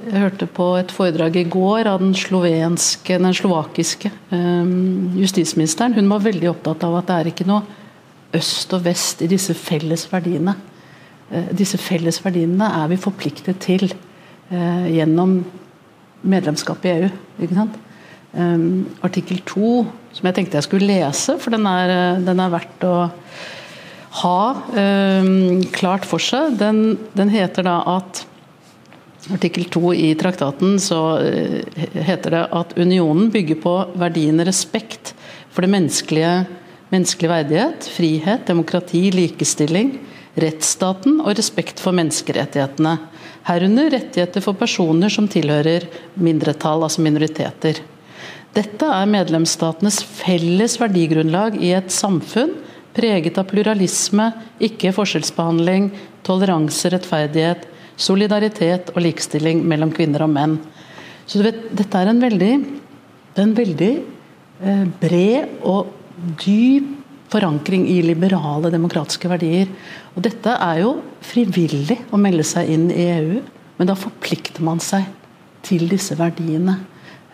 Jeg 0.05 0.21
hørte 0.21 0.45
på 0.45 0.75
et 0.77 0.91
foredrag 0.91 1.35
i 1.35 1.49
går 1.49 1.87
av 1.89 1.99
den, 1.99 2.13
slovenske, 2.13 3.17
den 3.17 3.33
slovakiske 3.33 4.11
justisministeren. 5.17 5.95
Hun 5.95 6.09
var 6.09 6.21
veldig 6.21 6.51
opptatt 6.51 6.83
av 6.85 6.99
at 6.99 7.07
det 7.07 7.15
er 7.15 7.29
ikke 7.31 7.47
noe 7.49 7.63
øst 8.37 8.73
og 8.75 8.83
vest 8.85 9.23
i 9.25 9.29
disse 9.31 9.55
felles 9.57 10.05
verdiene. 10.11 10.53
Eh, 11.31 11.49
disse 11.57 11.79
felles 11.81 12.19
verdiene 12.23 12.67
er 12.83 12.91
vi 12.91 13.01
forpliktet 13.01 13.61
til 13.63 13.87
eh, 13.89 14.87
gjennom 14.93 15.39
medlemskap 16.21 16.85
i 16.85 16.93
EU. 16.99 17.09
ikke 17.41 17.57
sant? 17.57 17.81
Um, 18.35 18.83
artikkel 19.05 19.39
2, 19.47 19.69
som 20.11 20.27
jeg 20.27 20.35
tenkte 20.35 20.57
jeg 20.57 20.65
skulle 20.67 20.89
lese, 20.89 21.37
for 21.39 21.55
den 21.55 21.63
er, 21.69 22.19
den 22.19 22.41
er 22.43 22.51
verdt 22.51 22.83
å 22.83 22.95
ha 24.21 24.39
um, 24.71 25.63
klart 25.75 26.05
for 26.07 26.23
seg. 26.23 26.55
Den, 26.59 26.97
den, 27.17 27.31
heter 27.33 27.67
da 27.67 27.79
at 27.97 28.23
Artikkel 29.33 29.65
2 29.73 29.93
i 29.97 30.11
traktaten 30.19 30.77
så 30.79 31.01
uh, 31.19 31.79
heter 31.95 32.37
det 32.37 32.43
at 32.55 32.75
unionen 32.79 33.31
bygger 33.33 33.59
på 33.63 33.73
verdiene 33.99 34.45
respekt 34.47 35.15
for 35.51 35.65
det 35.65 35.73
menneskelige 35.73 36.37
Menneskelig 36.93 37.29
verdighet, 37.31 37.87
frihet, 37.89 38.43
demokrati, 38.45 39.07
likestilling, 39.11 39.95
rettsstaten 40.37 41.17
og 41.23 41.33
respekt 41.33 41.81
for 41.81 41.97
menneskerettighetene. 41.97 42.93
Herunder 43.49 43.89
rettigheter 43.89 44.43
for 44.45 44.57
personer 44.59 45.09
som 45.11 45.25
tilhører 45.29 45.87
mindretall, 46.13 46.85
altså 46.85 47.01
minoriteter. 47.03 47.81
Dette 48.55 48.91
er 48.99 49.09
medlemsstatenes 49.11 49.97
felles 50.05 50.77
verdigrunnlag 50.79 51.57
i 51.57 51.73
et 51.75 51.89
samfunn 51.91 52.53
preget 52.95 53.37
av 53.41 53.47
pluralisme, 53.49 54.29
ikke 54.63 54.93
forskjellsbehandling, 54.95 55.89
toleranse, 56.25 56.89
rettferdighet, 56.93 57.67
solidaritet 57.95 58.91
og 58.93 59.03
likestilling 59.03 59.63
mellom 59.67 59.91
kvinner 59.95 60.25
og 60.25 60.31
menn. 60.33 60.57
Så 61.25 61.39
du 61.39 61.47
vet, 61.47 61.61
Dette 61.75 61.99
er 61.99 62.11
en 62.11 62.21
veldig, 62.21 62.53
en 63.41 63.55
veldig 63.57 63.91
eh, 63.95 64.85
bred 65.01 65.59
og 65.65 65.91
dyp 66.41 66.93
forankring 67.33 67.87
i 67.89 67.99
liberale, 68.05 68.71
demokratiske 68.71 69.29
verdier. 69.29 69.69
Og 70.15 70.23
Dette 70.25 70.55
er 70.61 70.81
jo 70.83 70.95
frivillig 71.25 71.99
å 72.13 72.19
melde 72.21 72.45
seg 72.47 72.69
inn 72.71 72.89
i 72.93 73.07
EU, 73.17 73.39
men 73.75 73.89
da 73.89 73.97
forplikter 73.97 74.63
man 74.63 74.79
seg 74.83 75.07
til 75.65 75.87
disse 75.91 76.15
verdiene. 76.19 76.77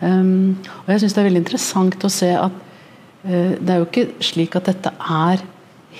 Um, 0.02 0.58
og 0.82 0.88
jeg 0.90 1.02
synes 1.02 1.14
Det 1.14 1.20
er 1.20 1.28
veldig 1.28 1.42
interessant 1.44 2.04
å 2.04 2.10
se 2.10 2.32
at 2.34 2.54
det 3.22 3.70
er 3.70 3.78
jo 3.78 3.86
ikke 3.86 4.24
slik 4.24 4.56
at 4.58 4.66
dette 4.66 4.90
er 4.98 5.44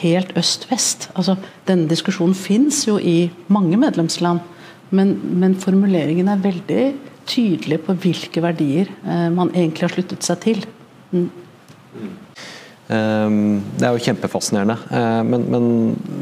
helt 0.00 0.32
øst-vest. 0.38 1.10
Altså, 1.14 1.36
Denne 1.68 1.86
diskusjonen 1.90 2.34
fins 2.34 2.82
jo 2.88 2.96
i 2.98 3.30
mange 3.52 3.78
medlemsland, 3.78 4.40
men, 4.90 5.14
men, 5.40 5.54
formuleringen 5.54 6.28
er 6.28 6.42
veldig 6.42 6.82
tydelig 7.30 7.78
på 7.86 7.94
hvilke 8.02 8.42
verdier 8.42 8.90
uh, 9.06 9.30
man 9.32 9.52
egentlig 9.54 9.86
har 9.86 9.94
sluttet 9.94 10.26
seg 10.26 10.42
til. 10.42 10.64
Mm. 11.12 11.30
Ehm, 12.92 13.60
det 13.78 13.86
er 13.86 13.94
jo 13.94 14.02
kjempefascinerende. 14.04 14.76
Ehm, 14.92 15.30
men, 15.30 15.46
men, 15.52 15.68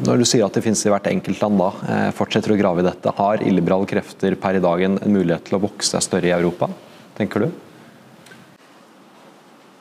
når 0.07 0.21
du 0.21 0.27
sier 0.29 0.45
at 0.47 0.55
det 0.55 0.63
finnes 0.65 0.83
i 0.85 0.93
hvert 0.93 1.09
enkelt 1.11 1.41
land, 1.43 1.59
da, 1.61 1.71
eh, 1.89 2.11
fortsetter 2.17 2.55
å 2.55 2.59
grave 2.61 2.85
i 2.85 2.87
dette, 2.87 3.15
har 3.17 3.43
illiberale 3.43 3.89
krefter 3.91 4.37
per 4.41 4.59
i 4.59 4.63
dag 4.63 4.85
en, 4.87 5.01
mulighet 5.11 5.49
til 5.49 5.59
å 5.59 5.65
vokse 5.65 6.03
større 6.05 6.31
i 6.31 6.37
Europa, 6.37 6.71
tenker 7.19 7.47
du? 7.47 7.69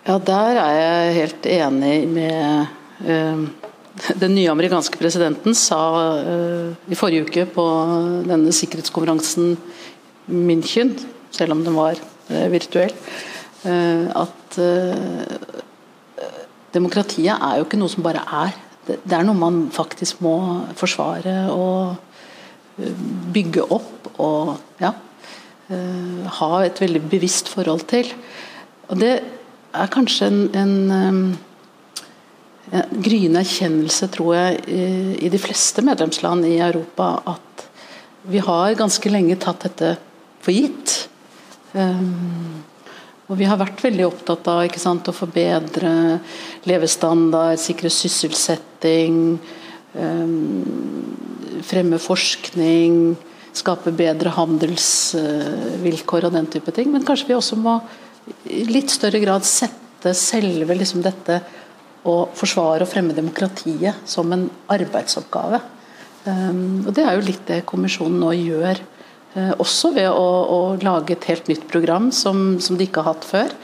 Ja, 0.10 0.16
der 0.18 0.58
er 0.58 0.72
jeg 0.74 1.18
helt 1.20 1.44
enig 1.46 1.98
med 2.10 2.66
uh, 3.06 3.44
den 4.18 4.34
nye 4.34 4.50
amerikanske 4.50 4.98
presidenten 4.98 5.54
sa 5.54 5.78
uh, 6.26 6.72
i 6.90 6.98
forrige 6.98 7.28
uke 7.28 7.44
på 7.54 7.66
denne 8.26 8.50
sikkerhetskonferansen 8.50 9.54
München, 10.34 10.96
selv 11.30 11.54
om 11.54 11.62
den 11.62 11.78
var 11.78 12.02
uh, 12.32 12.48
virtuell, 12.50 12.96
at 13.70 14.58
Demokratiet 16.74 17.36
er 17.36 17.58
jo 17.60 17.66
ikke 17.68 17.78
noe 17.78 17.92
som 17.92 18.06
bare 18.06 18.22
er. 18.40 18.54
Det 18.88 19.14
er 19.14 19.26
noe 19.28 19.38
man 19.38 19.66
faktisk 19.76 20.22
må 20.24 20.38
forsvare 20.80 21.52
og 21.52 22.80
bygge 23.36 23.66
opp 23.68 24.08
og 24.16 24.54
ja, 24.80 24.94
ha 26.40 26.50
et 26.64 26.80
veldig 26.82 27.04
bevisst 27.12 27.52
forhold 27.52 27.84
til. 27.92 28.14
Og 28.88 29.04
det 29.04 29.12
er 29.74 29.92
kanskje 29.94 30.30
en, 30.30 30.40
en, 30.58 31.38
en 32.72 33.04
gryende 33.04 33.44
erkjennelse, 33.44 34.10
tror 34.14 34.36
jeg, 34.36 34.64
i, 35.20 35.30
de 35.30 35.42
fleste 35.42 35.84
medlemsland 35.86 36.48
i 36.48 36.58
Europa 36.64 37.16
at 37.30 37.68
vi 38.30 38.42
har 38.44 38.76
ganske 38.78 39.10
lenge 39.12 39.38
tatt 39.42 39.64
dette 39.68 39.94
for 40.44 40.54
gitt. 40.56 41.08
Um, 41.74 42.64
og 43.30 43.38
Vi 43.38 43.46
har 43.46 43.60
vært 43.62 43.84
veldig 43.84 44.06
opptatt 44.08 44.48
av 44.50 44.78
sant, 44.82 45.08
å 45.08 45.14
forbedre 45.14 46.20
levestandard, 46.66 47.60
sikre 47.62 47.90
sysselsetting, 47.94 49.38
um, 49.94 51.62
fremme 51.66 52.00
forskning, 52.02 53.16
skape 53.54 53.94
bedre 53.94 54.34
handelsvilkår 54.34 56.26
og 56.26 56.34
den 56.34 56.50
type 56.50 56.74
ting. 56.74 56.90
Men 56.94 57.06
kanskje 57.06 57.30
vi 57.30 57.38
også 57.38 57.56
må 57.60 57.80
i 58.50 58.64
litt 58.70 58.92
større 58.94 59.22
grad 59.22 59.48
sette 59.48 60.14
selve 60.18 60.78
liksom, 60.78 61.04
dette 61.06 61.42
å 62.08 62.30
forsvare 62.36 62.86
og 62.86 62.90
fremme 62.92 63.16
demokratiet 63.16 64.08
som 64.08 64.32
en 64.34 64.48
arbeidsoppgave. 64.72 65.60
Um, 66.26 66.86
og 66.86 66.94
Det 66.96 67.04
er 67.04 67.16
jo 67.16 67.26
litt 67.26 67.46
det 67.48 67.66
kommisjonen 67.68 68.20
nå 68.22 68.32
gjør 68.36 68.80
uh, 69.36 69.54
også 69.60 69.94
ved 69.96 70.10
å, 70.12 70.28
å, 70.56 70.60
lage 70.84 71.16
et 71.16 71.28
helt 71.32 71.48
nytt 71.52 71.68
program 71.72 72.10
som, 72.16 72.60
som 72.60 72.80
de 72.80 72.88
ikke 72.88 73.04
har 73.04 73.16
hatt 73.16 73.28
før. 73.28 73.56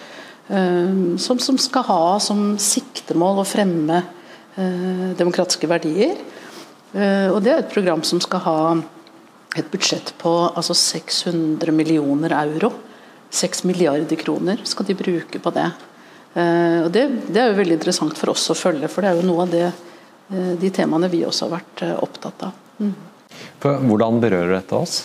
Um, 0.47 1.15
som, 1.17 1.39
som, 1.41 1.57
skal 1.57 1.87
ha 1.87 2.17
som 2.21 2.53
siktemål 2.61 3.41
å 3.41 3.47
fremme 3.49 4.01
uh, 4.03 5.11
demokratiske 5.17 5.69
verdier. 5.69 6.19
og 6.95 7.41
Det 7.43 7.51
er 7.51 7.57
et 7.59 7.73
program 7.73 8.03
som 8.07 8.21
skal 8.23 8.39
ha 8.45 8.59
et 9.59 9.67
budsjett 9.71 10.13
på 10.19 10.31
altså 10.47 10.75
600 10.77 11.73
millioner 11.75 12.31
euro. 12.37 12.71
6 13.35 13.65
milliarder 13.69 14.19
kroner 14.19 14.63
skal 14.67 14.87
de 14.87 14.95
bruke 14.97 15.41
på 15.41 15.51
det. 15.55 15.67
og 16.35 16.87
det, 16.91 17.03
det, 17.27 17.39
er 17.39 17.51
jo 17.51 17.57
veldig 17.59 17.77
interessant 17.77 18.17
for 18.19 18.33
oss 18.33 18.49
å 18.51 18.57
følge, 18.57 18.89
for 18.91 19.03
det 19.03 19.11
er 19.11 19.19
jo 19.19 19.27
noe 19.27 19.45
av 19.45 19.51
det, 19.53 19.65
de 20.61 20.71
temaene 20.73 21.09
vi 21.11 21.21
også 21.27 21.47
har 21.47 21.57
vært 21.57 21.83
opptatt 21.99 22.47
av. 22.47 22.61
Mm. 22.79 22.95
Hvordan 23.63 24.19
berører 24.23 24.57
dette 24.57 24.77
oss? 24.77 25.03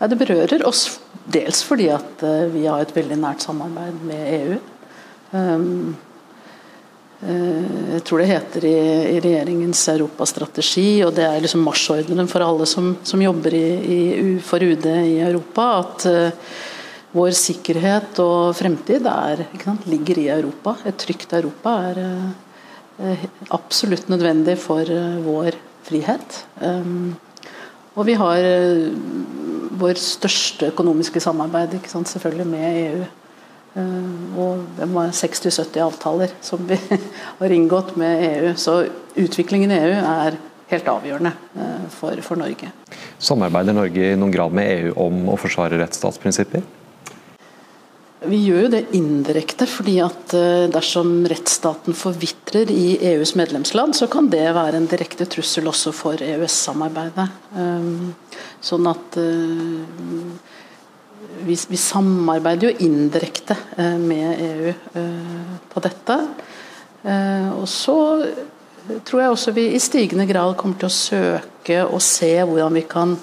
Ja, 0.00 0.08
det 0.08 0.16
berører 0.16 0.64
oss 0.68 0.86
dels 1.30 1.62
fordi 1.66 1.90
at 1.92 2.22
eh, 2.24 2.46
vi 2.52 2.66
har 2.66 2.80
et 2.82 2.94
veldig 2.96 3.18
nært 3.20 3.44
samarbeid 3.44 4.06
med 4.08 4.30
EU. 4.38 4.60
Um, 5.30 5.98
jeg 7.20 8.00
tror 8.08 8.22
det 8.22 8.30
heter 8.30 8.64
i, 8.64 8.76
i 9.10 9.18
regjeringens 9.20 9.82
europastrategi, 9.92 11.02
og 11.04 11.12
det 11.18 11.26
er 11.26 11.42
liksom 11.44 11.60
marsjordren 11.66 12.30
for 12.30 12.40
alle 12.40 12.64
som, 12.64 12.94
som 13.04 13.20
jobber 13.20 13.52
i, 13.58 13.66
i, 13.76 13.98
for 14.40 14.64
UD 14.64 14.86
i 14.88 15.18
Europa, 15.26 15.66
at 15.82 16.06
uh, 16.08 16.54
vår 17.16 17.32
sikkerhet 17.34 18.20
og 18.22 18.54
fremtid 18.58 19.06
er, 19.10 19.42
sant, 19.64 19.86
ligger 19.90 20.20
i 20.22 20.28
Europa. 20.30 20.76
Et 20.86 20.98
trygt 20.98 21.34
Europa 21.34 21.74
er 21.90 22.02
eh, 22.04 23.24
absolutt 23.56 24.10
nødvendig 24.12 24.56
for 24.62 24.86
eh, 24.86 25.18
vår 25.24 25.58
frihet. 25.86 26.44
Um, 26.62 27.16
og 27.98 28.06
vi 28.06 28.14
har 28.14 28.44
vår 29.80 29.98
største 29.98 30.68
økonomiske 30.70 31.22
samarbeid 31.24 31.74
sant, 31.90 32.08
selvfølgelig 32.08 32.46
med 32.46 32.78
EU. 32.84 33.08
Uh, 33.74 34.38
og 34.42 34.62
det 34.78 34.86
var 34.94 35.10
60-70 35.14 35.82
avtaler 35.82 36.32
som 36.46 36.62
vi 36.68 36.78
har 37.40 37.56
inngått 37.56 37.96
med 37.98 38.22
EU. 38.28 38.54
Så 38.54 38.84
utviklingen 39.18 39.74
i 39.74 39.82
EU 39.82 39.96
er 39.98 40.38
helt 40.70 40.90
avgjørende 40.94 41.34
uh, 41.58 41.86
for, 41.90 42.22
for 42.22 42.38
Norge. 42.38 42.70
Samarbeider 43.18 43.74
Norge 43.74 44.12
i 44.12 44.18
noen 44.18 44.34
grad 44.34 44.54
med 44.54 44.70
EU 44.76 44.94
om 45.08 45.24
å 45.34 45.40
forsvare 45.40 45.80
rettsstatsprinsipper? 45.82 46.62
Vi 48.30 48.38
gjør 48.44 48.64
jo 48.66 48.70
det 48.72 48.84
indirekte, 48.94 49.66
fordi 49.66 49.96
at 50.04 50.34
eh, 50.38 50.68
dersom 50.70 51.24
rettsstaten 51.30 51.96
forvitrer 51.98 52.70
i 52.70 52.94
EUs 53.12 53.34
medlemsland, 53.38 53.96
så 53.98 54.06
kan 54.12 54.30
det 54.30 54.46
være 54.54 54.78
en 54.78 54.88
direkte 54.90 55.26
trussel 55.30 55.68
også 55.70 55.92
for 55.96 56.22
EØS-samarbeidet. 56.22 57.26
Sånn 58.64 58.86
at 58.90 59.18
vi, 61.44 61.56
vi, 61.68 61.76
samarbeider 61.76 62.70
jo 62.70 62.86
indirekte 62.86 63.56
eh, 63.76 63.96
med 63.98 64.40
EU 64.44 64.72
eh, 65.00 65.54
på 65.72 65.82
dette. 65.84 66.18
Eh, 67.02 67.48
og 67.54 67.66
så 67.68 67.96
tror 69.06 69.22
jeg 69.22 69.34
også 69.34 69.54
vi 69.56 69.66
i 69.74 69.82
stigende 69.82 70.26
grad 70.28 70.56
kommer 70.58 70.80
til 70.80 70.90
å 70.90 70.94
søke 70.94 71.82
og 71.86 72.00
se 72.04 72.32
hvordan 72.42 72.74
vi 72.74 72.86
kan 72.90 73.18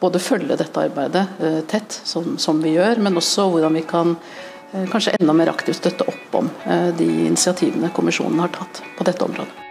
både 0.00 0.22
følge 0.22 0.58
dette 0.58 0.84
arbeidet 0.84 1.24
tett, 1.70 2.00
som, 2.04 2.36
som 2.38 2.62
vi 2.62 2.76
gjør, 2.76 3.02
men 3.02 3.18
også 3.18 3.48
hvordan 3.52 3.78
vi 3.78 3.84
kan 3.88 4.16
kanskje 4.92 5.16
enda 5.18 5.34
mer 5.34 5.50
aktivt 5.50 5.80
støtte 5.80 6.06
opp 6.10 6.36
om 6.42 6.50
de 6.98 7.08
initiativene 7.26 7.90
kommisjonen 7.96 8.44
har 8.44 8.52
tatt 8.54 8.82
på 8.98 9.08
dette 9.08 9.24
området. 9.24 9.67